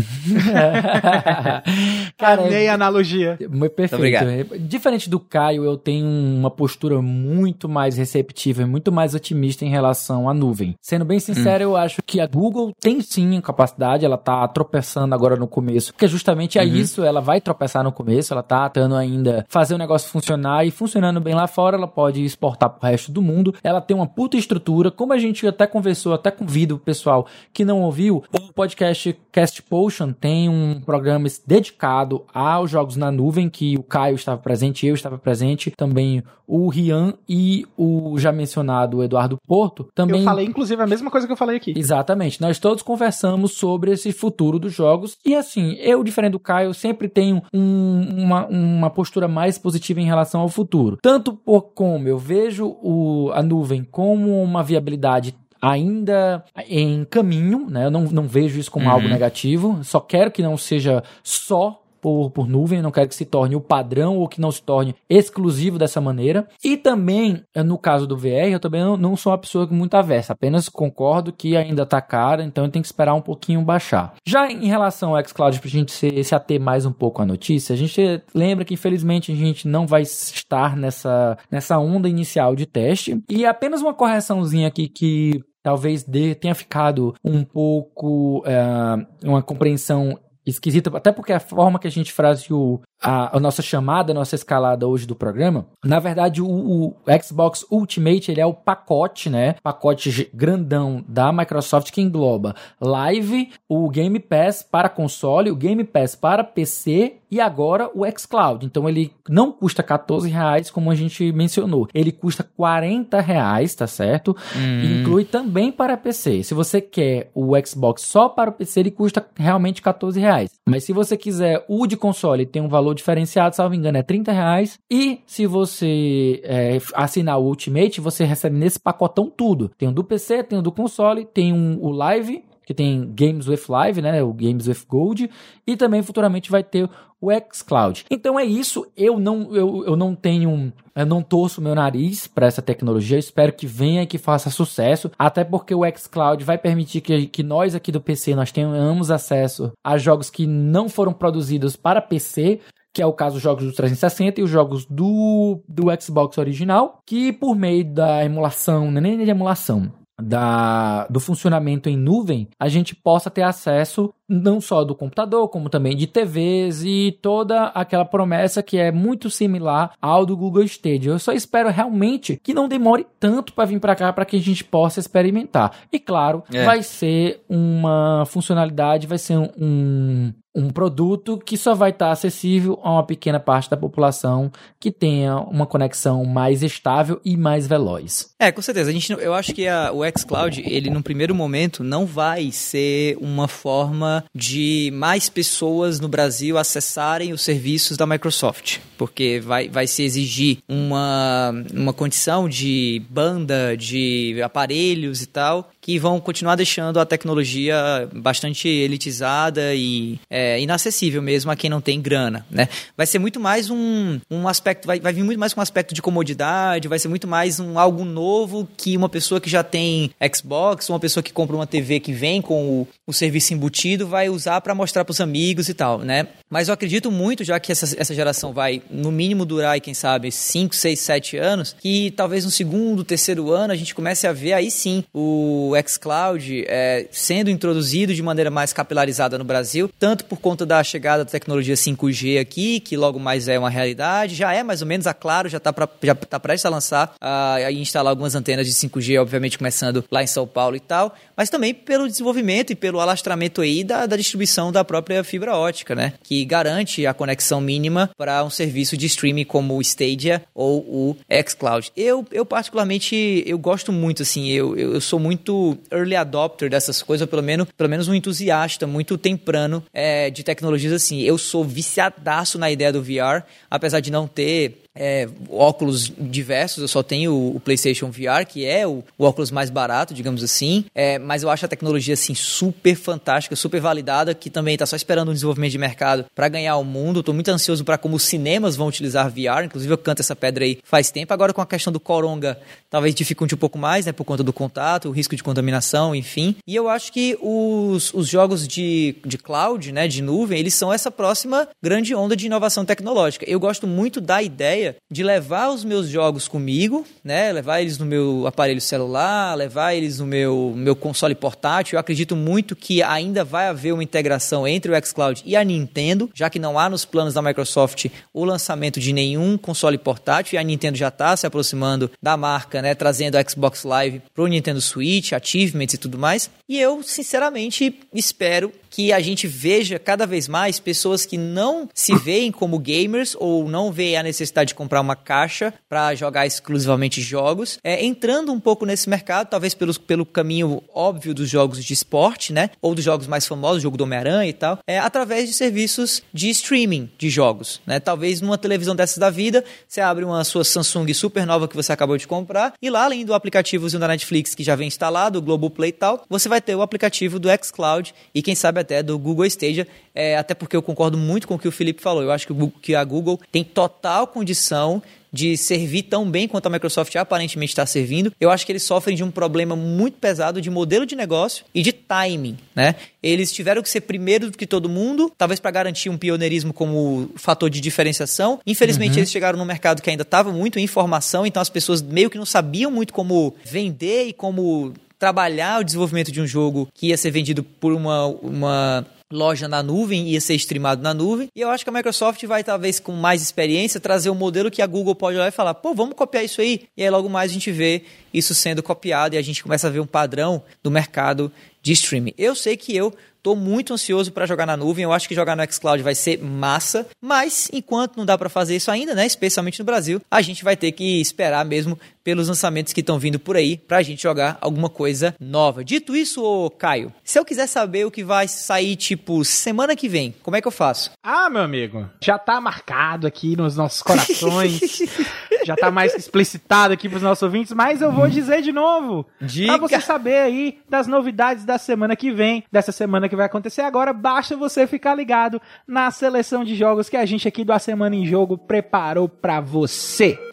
[2.17, 3.37] Cara, Amei a analogia.
[3.49, 3.95] Muito perfeito.
[3.95, 4.59] Obrigado.
[4.59, 9.69] Diferente do Caio, eu tenho uma postura muito mais receptiva e muito mais otimista em
[9.69, 10.75] relação à nuvem.
[10.81, 11.67] Sendo bem sincero, hum.
[11.69, 16.07] eu acho que a Google tem sim capacidade, ela tá tropeçando agora no começo, porque
[16.07, 16.75] justamente é uhum.
[16.75, 20.71] isso, ela vai tropeçar no começo, ela tá tentando ainda fazer o negócio funcionar e
[20.71, 23.53] funcionando bem lá fora fora, ela pode exportar pro resto do mundo.
[23.63, 27.63] Ela tem uma puta estrutura, como a gente até conversou, até convido o pessoal que
[27.63, 33.77] não ouviu, o podcast Cast Potion tem um programa dedicado aos jogos na nuvem, que
[33.77, 39.37] o Caio estava presente, eu estava presente, também o Rian e o já mencionado Eduardo
[39.47, 39.87] Porto.
[39.95, 40.19] Também...
[40.19, 41.73] Eu falei, inclusive, a mesma coisa que eu falei aqui.
[41.77, 42.41] Exatamente.
[42.41, 45.17] Nós todos conversamos sobre esse futuro dos jogos.
[45.25, 50.05] E assim, eu, diferente do Caio, sempre tenho um, uma, uma postura mais positiva em
[50.05, 50.97] relação ao futuro.
[51.01, 57.87] Tanto por como eu vejo o, a nuvem como uma viabilidade ainda em caminho, né?
[57.87, 58.91] Eu não, não vejo isso como uhum.
[58.93, 59.83] algo negativo.
[59.83, 63.61] Só quero que não seja só por, por nuvem, não quero que se torne o
[63.61, 66.47] padrão ou que não se torne exclusivo dessa maneira.
[66.63, 70.33] E também, no caso do VR, eu também não, não sou uma pessoa muito aversa,
[70.33, 74.13] apenas concordo que ainda tá cara, então tem que esperar um pouquinho baixar.
[74.25, 77.73] Já em relação ao xCloud, pra gente se, se ater mais um pouco à notícia,
[77.73, 82.65] a gente lembra que infelizmente a gente não vai estar nessa, nessa onda inicial de
[82.65, 83.21] teste.
[83.29, 90.17] E apenas uma correçãozinha aqui que talvez dê, tenha ficado um pouco uh, uma compreensão
[90.45, 94.35] esquisita, até porque a forma que a gente fraseou a, a, nossa chamada, a nossa
[94.35, 99.55] escalada hoje do programa, na verdade o, o, Xbox Ultimate ele é o pacote, né?
[99.63, 106.15] Pacote grandão da Microsoft que engloba Live, o Game Pass para console, o Game Pass
[106.15, 108.65] para PC e agora o xCloud.
[108.65, 111.87] Então ele não custa 14 reais, como a gente mencionou.
[111.93, 114.35] Ele custa 40 reais, tá certo?
[114.55, 115.01] Hum.
[115.01, 116.43] Inclui também para PC.
[116.43, 120.51] Se você quer o Xbox só para o PC, ele custa realmente 14 reais.
[120.67, 124.31] Mas se você quiser o de console, tem um valor diferenciado, salvo engano, é 30
[124.31, 124.79] reais.
[124.89, 129.69] E se você é, assinar o Ultimate, você recebe nesse pacotão tudo.
[129.77, 133.47] Tem o do PC, tem o do console, tem um, o Live, que tem Games
[133.47, 135.29] with Live, né, o Games with Gold,
[135.67, 136.89] e também futuramente vai ter
[137.19, 138.05] o xCloud.
[138.09, 142.47] Então é isso, eu não eu, eu não tenho eu não torço meu nariz para
[142.47, 146.57] essa tecnologia, eu espero que venha e que faça sucesso, até porque o xCloud vai
[146.57, 151.13] permitir que, que nós aqui do PC nós tenhamos acesso a jogos que não foram
[151.13, 152.59] produzidos para PC,
[152.93, 157.01] que é o caso dos jogos do 360 e os jogos do, do Xbox original,
[157.05, 162.95] que por meio da emulação, nem de emulação, da, do funcionamento em nuvem, a gente
[162.95, 168.63] possa ter acesso não só do computador, como também de TVs e toda aquela promessa
[168.63, 171.11] que é muito similar ao do Google Stadia.
[171.11, 174.41] Eu só espero realmente que não demore tanto para vir para cá para que a
[174.41, 175.71] gente possa experimentar.
[175.91, 176.63] E claro, é.
[176.63, 180.33] vai ser uma funcionalidade, vai ser um, um
[180.69, 185.65] produto que só vai estar acessível a uma pequena parte da população que tenha uma
[185.65, 188.33] conexão mais estável e mais veloz.
[188.39, 188.89] É, com certeza.
[188.89, 193.17] A gente, eu acho que a, o xCloud, ele no primeiro momento não vai ser
[193.21, 199.87] uma forma de mais pessoas no Brasil acessarem os serviços da Microsoft, porque vai, vai
[199.87, 206.99] se exigir uma, uma condição de banda, de aparelhos e tal, que vão continuar deixando
[206.99, 212.69] a tecnologia bastante elitizada e é, inacessível mesmo a quem não tem grana, né?
[212.95, 215.93] Vai ser muito mais um, um aspecto, vai, vai vir muito mais com um aspecto
[215.93, 220.11] de comodidade, vai ser muito mais um algo novo que uma pessoa que já tem
[220.33, 224.29] Xbox, uma pessoa que compra uma TV que vem com o, o serviço embutido vai
[224.29, 226.27] usar para mostrar para os amigos e tal, né?
[226.49, 230.31] Mas eu acredito muito, já que essa, essa geração vai, no mínimo, durar, quem sabe,
[230.31, 234.53] 5, 6, 7 anos, que talvez no segundo, terceiro ano a gente comece a ver
[234.53, 240.39] aí sim o xCloud é, sendo introduzido de maneira mais capilarizada no Brasil, tanto por
[240.39, 244.63] conta da chegada da tecnologia 5G aqui, que logo mais é uma realidade, já é
[244.63, 248.11] mais ou menos, a Claro já está já tá prestes a lançar uh, e instalar
[248.11, 252.07] algumas antenas de 5G, obviamente começando lá em São Paulo e tal, mas também pelo
[252.07, 256.13] desenvolvimento e pelo alastramento aí da, da distribuição da própria fibra ótica, né?
[256.23, 261.17] Que garante a conexão mínima para um serviço de streaming como o Stadia ou o
[261.47, 261.91] xCloud.
[261.95, 265.51] Eu, eu particularmente, eu gosto muito, assim, eu, eu sou muito
[265.91, 270.43] early adopter dessas coisas, ou pelo menos, pelo menos um entusiasta muito temprano é, de
[270.43, 271.21] tecnologias assim.
[271.21, 276.87] Eu sou viciadaço na ideia do VR, apesar de não ter é, óculos diversos, eu
[276.87, 281.17] só tenho o, PlayStation VR, que é o, o óculos mais barato, digamos assim, é,
[281.17, 285.29] mas eu acho a tecnologia assim super fantástica, super validada, que também está só esperando
[285.29, 287.21] um desenvolvimento de mercado para ganhar o mundo.
[287.21, 290.65] Estou muito ansioso para como os cinemas vão utilizar VR, inclusive eu canto essa pedra
[290.65, 291.33] aí faz tempo.
[291.33, 292.59] Agora com a questão do coronga,
[292.91, 296.55] talvez dificulte um pouco mais, né, por conta do contato, o risco de contaminação, enfim.
[296.67, 300.93] E eu acho que os, os jogos de, de cloud, né, de nuvem, eles são
[300.93, 303.49] essa próxima grande onda de inovação tecnológica.
[303.49, 307.51] Eu gosto muito da ideia de levar os meus jogos comigo, né?
[307.51, 311.95] Levar eles no meu aparelho celular, levar eles no meu, meu console portátil.
[311.95, 316.29] Eu acredito muito que ainda vai haver uma integração entre o xCloud e a Nintendo,
[316.33, 320.57] já que não há nos planos da Microsoft o lançamento de nenhum console portátil e
[320.57, 322.95] a Nintendo já está se aproximando da marca, né?
[322.95, 326.49] Trazendo o Xbox Live pro Nintendo Switch, achievements e tudo mais.
[326.67, 332.13] E eu, sinceramente, espero que a gente veja cada vez mais pessoas que não se
[332.15, 337.21] veem como gamers ou não veem a necessidade de comprar uma caixa para jogar exclusivamente
[337.21, 341.93] jogos, é, entrando um pouco nesse mercado, talvez pelo, pelo caminho óbvio dos jogos de
[341.93, 342.69] esporte, né?
[342.81, 346.49] Ou dos jogos mais famosos, jogo do Homem-Aranha e tal, é, através de serviços de
[346.49, 347.99] streaming de jogos, né?
[347.99, 351.93] Talvez numa televisão dessas da vida, você abre uma sua Samsung super nova que você
[351.93, 355.41] acabou de comprar e lá, além do aplicativozinho da Netflix que já vem instalado, o
[355.41, 359.17] Globoplay e tal, você vai ter o aplicativo do xCloud e quem sabe até do
[359.17, 362.21] Google Stadia, é, até porque eu concordo muito com o que o Felipe falou.
[362.21, 365.01] Eu acho que, o, que a Google tem total condição
[365.31, 368.33] de servir tão bem quanto a Microsoft aparentemente está servindo.
[368.39, 371.81] Eu acho que eles sofrem de um problema muito pesado de modelo de negócio e
[371.81, 372.95] de timing, né?
[373.23, 377.29] Eles tiveram que ser primeiro do que todo mundo, talvez para garantir um pioneirismo como
[377.35, 378.59] fator de diferenciação.
[378.67, 379.19] Infelizmente, uhum.
[379.19, 382.37] eles chegaram num mercado que ainda estava muito em formação, então as pessoas meio que
[382.37, 387.15] não sabiam muito como vender e como trabalhar o desenvolvimento de um jogo que ia
[387.15, 391.47] ser vendido por uma, uma loja na nuvem, ia ser streamado na nuvem.
[391.55, 394.81] E eu acho que a Microsoft vai, talvez, com mais experiência, trazer um modelo que
[394.81, 396.87] a Google pode olhar e falar, pô, vamos copiar isso aí.
[396.97, 398.01] E aí logo mais a gente vê
[398.33, 401.51] isso sendo copiado e a gente começa a ver um padrão do mercado
[401.83, 402.33] de streaming.
[402.35, 403.13] Eu sei que eu
[403.43, 405.03] Tô muito ansioso para jogar na nuvem.
[405.03, 408.75] Eu acho que jogar no xCloud vai ser massa, mas enquanto não dá para fazer
[408.75, 412.93] isso ainda, né, especialmente no Brasil, a gente vai ter que esperar mesmo pelos lançamentos
[412.93, 415.83] que estão vindo por aí pra gente jogar alguma coisa nova.
[415.83, 420.07] Dito isso, ô Caio, se eu quiser saber o que vai sair tipo semana que
[420.07, 421.11] vem, como é que eu faço?
[421.23, 424.79] Ah, meu amigo, já tá marcado aqui nos nossos corações.
[425.65, 429.25] já tá mais explicitado aqui pros nossos ouvintes, mas eu vou dizer de novo.
[429.39, 429.77] Diga.
[429.77, 433.81] Pra você saber aí das novidades da semana que vem, dessa semana que vai acontecer
[433.81, 437.79] agora, basta você ficar ligado na seleção de jogos que a gente aqui do A
[437.79, 440.50] Semana em Jogo preparou para você.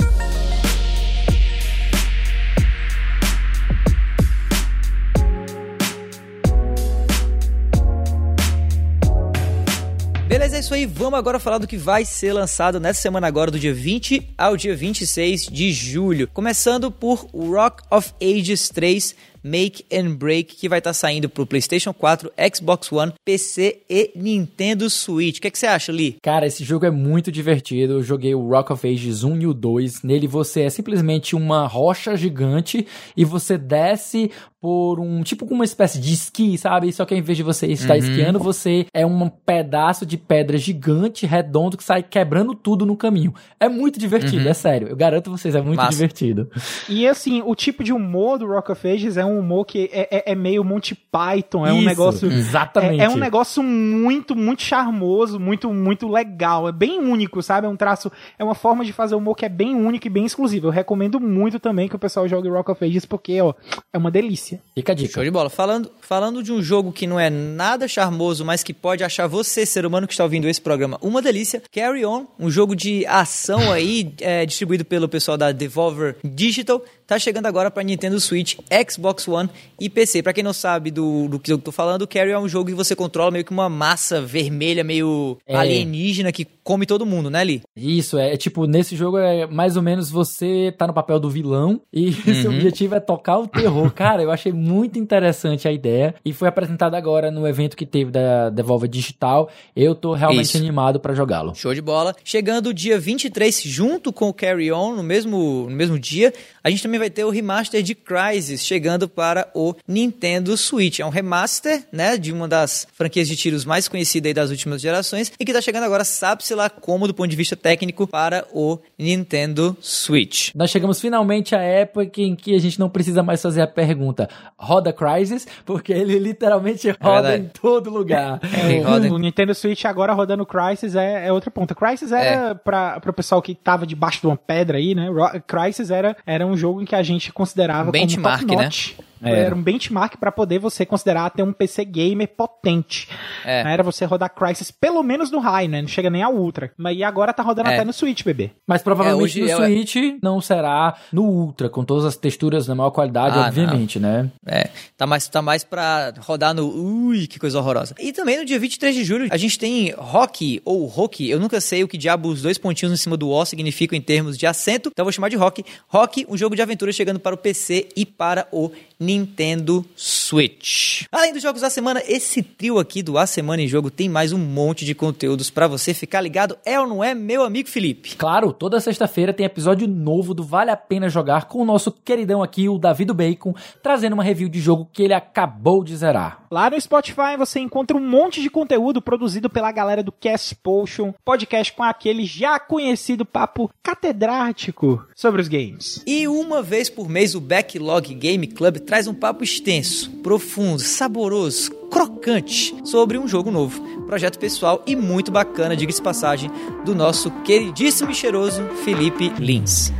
[10.28, 10.84] Beleza, é isso aí.
[10.84, 14.58] Vamos agora falar do que vai ser lançado nessa semana agora, do dia 20 ao
[14.58, 16.28] dia 26 de julho.
[16.28, 21.46] Começando por Rock of Ages 3 Make and Break, que vai estar tá saindo pro
[21.46, 25.38] PlayStation 4, Xbox One, PC e Nintendo Switch.
[25.38, 26.16] O que, é que você acha, Lee?
[26.22, 27.94] Cara, esse jogo é muito divertido.
[27.94, 30.02] Eu joguei o Rock of Ages 1 e o 2.
[30.02, 32.86] Nele você é simplesmente uma rocha gigante
[33.16, 34.30] e você desce
[34.60, 36.92] por um tipo uma espécie de esqui, sabe?
[36.92, 38.00] Só que ao invés de você estar uhum.
[38.00, 43.32] esquiando, você é um pedaço de pedra gigante, redondo, que sai quebrando tudo no caminho.
[43.60, 44.50] É muito divertido, uhum.
[44.50, 44.88] é sério.
[44.88, 45.90] Eu garanto vocês, é muito Massa.
[45.90, 46.50] divertido.
[46.88, 50.08] E assim, o tipo de humor do Rock of Ages é um humor que é,
[50.10, 52.32] é, é meio Monty Python, é Isso, um negócio.
[52.32, 53.00] Exatamente.
[53.00, 56.68] É, é, um negócio muito, muito charmoso, muito, muito legal.
[56.68, 57.66] É bem único, sabe?
[57.66, 60.24] É um traço, é uma forma de fazer humor que é bem único e bem
[60.24, 60.68] exclusivo.
[60.68, 63.54] Eu recomendo muito também que o pessoal jogue Rock of Ages, porque, ó,
[63.92, 64.60] é uma delícia.
[64.74, 65.12] Fica a dica.
[65.12, 65.50] Show de bola.
[65.50, 69.64] Falando, falando de um jogo que não é nada charmoso, mas que pode achar você,
[69.66, 71.62] ser humano que está ouvindo esse programa, uma delícia.
[71.72, 77.18] Carry On, um jogo de ação aí, é, distribuído pelo pessoal da Devolver Digital tá
[77.18, 79.48] chegando agora para Nintendo Switch, Xbox One
[79.80, 80.22] e PC.
[80.22, 82.68] Para quem não sabe do, do que eu tô falando, o Carry é um jogo
[82.68, 85.56] que você controla meio que uma massa vermelha, meio é.
[85.56, 87.62] alienígena que come todo mundo, né, Lee?
[87.74, 91.30] Isso, é, é tipo, nesse jogo é mais ou menos você tá no papel do
[91.30, 92.42] vilão e uhum.
[92.42, 93.90] seu objetivo é tocar o terror.
[93.90, 98.10] Cara, eu achei muito interessante a ideia e foi apresentado agora no evento que teve
[98.10, 99.48] da Devolver Digital.
[99.74, 100.58] Eu tô realmente Isso.
[100.58, 101.54] animado para jogá-lo.
[101.54, 102.14] Show de bola.
[102.22, 106.82] Chegando dia 23 junto com o Carry On no mesmo no mesmo dia, a gente
[106.82, 111.00] também vai ter o remaster de Crysis chegando para o Nintendo Switch.
[111.00, 115.32] É um remaster, né, de uma das franquias de tiros mais conhecidas das últimas gerações
[115.40, 118.78] e que está chegando agora, sabe-se lá como, do ponto de vista técnico, para o
[118.98, 120.50] Nintendo Switch.
[120.54, 124.28] Nós chegamos finalmente à época em que a gente não precisa mais fazer a pergunta
[124.58, 128.40] roda Crysis, porque ele literalmente roda é em todo lugar.
[128.58, 131.74] É, o, o, Nintendo Switch agora rodando Crysis é, é outra ponta.
[131.74, 132.54] Crysis era, é.
[132.54, 135.06] para o pessoal que tava debaixo de uma pedra aí, né,
[135.46, 138.98] Crysis era, era um jogo em que a gente considerava Benchmark, como top notch.
[138.98, 139.04] Né?
[139.22, 143.08] Era, era um benchmark para poder você considerar ter um PC gamer potente.
[143.44, 143.60] É.
[143.60, 145.80] Era você rodar Crysis pelo menos no high, né?
[145.80, 146.72] Não chega nem ao ultra.
[146.76, 147.74] Mas e agora tá rodando é.
[147.74, 148.50] até no Switch, bebê.
[148.66, 153.38] Mas provavelmente no Switch não será no ultra, com todas as texturas na maior qualidade,
[153.38, 154.08] ah, obviamente, não.
[154.08, 154.30] né?
[154.46, 156.68] É, tá mais, tá mais pra rodar no...
[156.68, 157.94] Ui, que coisa horrorosa.
[157.98, 161.60] E também no dia 23 de julho, a gente tem Rock, ou Rock, eu nunca
[161.60, 164.46] sei o que diabo os dois pontinhos em cima do O significam em termos de
[164.46, 165.64] acento, então eu vou chamar de Rock.
[165.86, 171.04] Rock, um jogo de aventura chegando para o PC e para o Nintendo Switch.
[171.12, 174.32] Além dos jogos da semana, esse trio aqui do A Semana em Jogo tem mais
[174.32, 176.58] um monte de conteúdos para você ficar ligado.
[176.64, 178.16] É ou não é, meu amigo Felipe?
[178.16, 182.42] Claro, toda sexta-feira tem episódio novo do Vale a Pena Jogar com o nosso queridão
[182.42, 186.42] aqui, o Davi do Bacon, trazendo uma review de jogo que ele acabou de zerar.
[186.50, 191.12] Lá no Spotify você encontra um monte de conteúdo produzido pela galera do Cast Potion,
[191.24, 196.02] podcast com aquele já conhecido papo catedrático sobre os games.
[196.06, 201.70] E uma vez por mês o Backlog Game Club traz um papo extenso, profundo, saboroso,
[201.90, 203.82] crocante sobre um jogo novo.
[204.06, 206.50] Projeto pessoal e muito bacana, diga-se passagem,
[206.86, 209.92] do nosso queridíssimo e cheiroso Felipe Lins.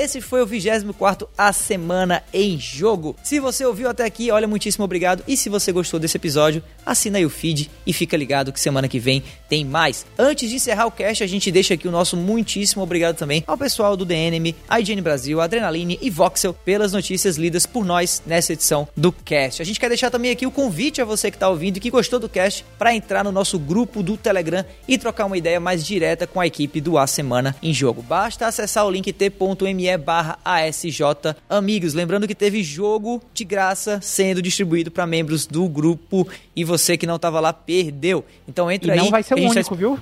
[0.00, 3.14] Esse foi o 24 A Semana em Jogo.
[3.22, 5.22] Se você ouviu até aqui, olha, muitíssimo obrigado.
[5.28, 8.88] E se você gostou desse episódio, assina aí o feed e fica ligado que semana
[8.88, 10.06] que vem tem mais.
[10.18, 13.58] Antes de encerrar o cast, a gente deixa aqui o nosso muitíssimo obrigado também ao
[13.58, 18.88] pessoal do DNM, IGN Brasil, Adrenaline e Voxel pelas notícias lidas por nós nessa edição
[18.96, 19.60] do cast.
[19.60, 21.90] A gente quer deixar também aqui o convite a você que está ouvindo e que
[21.90, 25.84] gostou do cast para entrar no nosso grupo do Telegram e trocar uma ideia mais
[25.84, 28.00] direta com a equipe do A Semana em Jogo.
[28.00, 31.00] Basta acessar o link t.me barra ASJ
[31.48, 31.94] Amigos.
[31.94, 37.06] Lembrando que teve jogo de graça sendo distribuído para membros do grupo e você que
[37.06, 38.24] não estava lá perdeu.
[38.48, 38.98] Então entra e aí.
[38.98, 39.74] não vai ser o único, tá...
[39.74, 39.98] viu?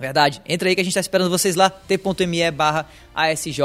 [0.00, 0.40] Verdade.
[0.48, 3.60] Entra aí que a gente está esperando vocês lá, t.me barra ASJ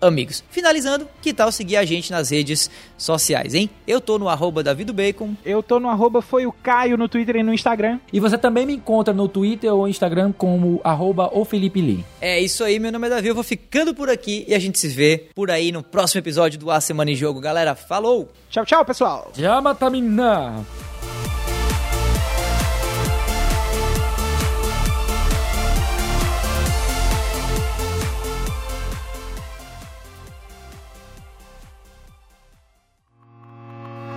[0.00, 0.44] Amigos.
[0.50, 3.70] Finalizando, que tal seguir a gente nas redes sociais, hein?
[3.86, 4.62] Eu tô no arroba
[4.94, 5.34] Bacon.
[5.44, 7.98] Eu tô no arroba foi o Caio no Twitter e no Instagram.
[8.12, 12.04] E você também me encontra no Twitter ou Instagram como arroba o Felipe Lee.
[12.20, 14.78] É isso aí, meu nome é Davi, eu vou ficando por aqui e a gente
[14.78, 17.40] se vê por aí no próximo episódio do A Semana em Jogo.
[17.40, 18.30] Galera, falou!
[18.50, 19.32] Tchau, tchau, pessoal!
[19.36, 20.83] Yamatamina!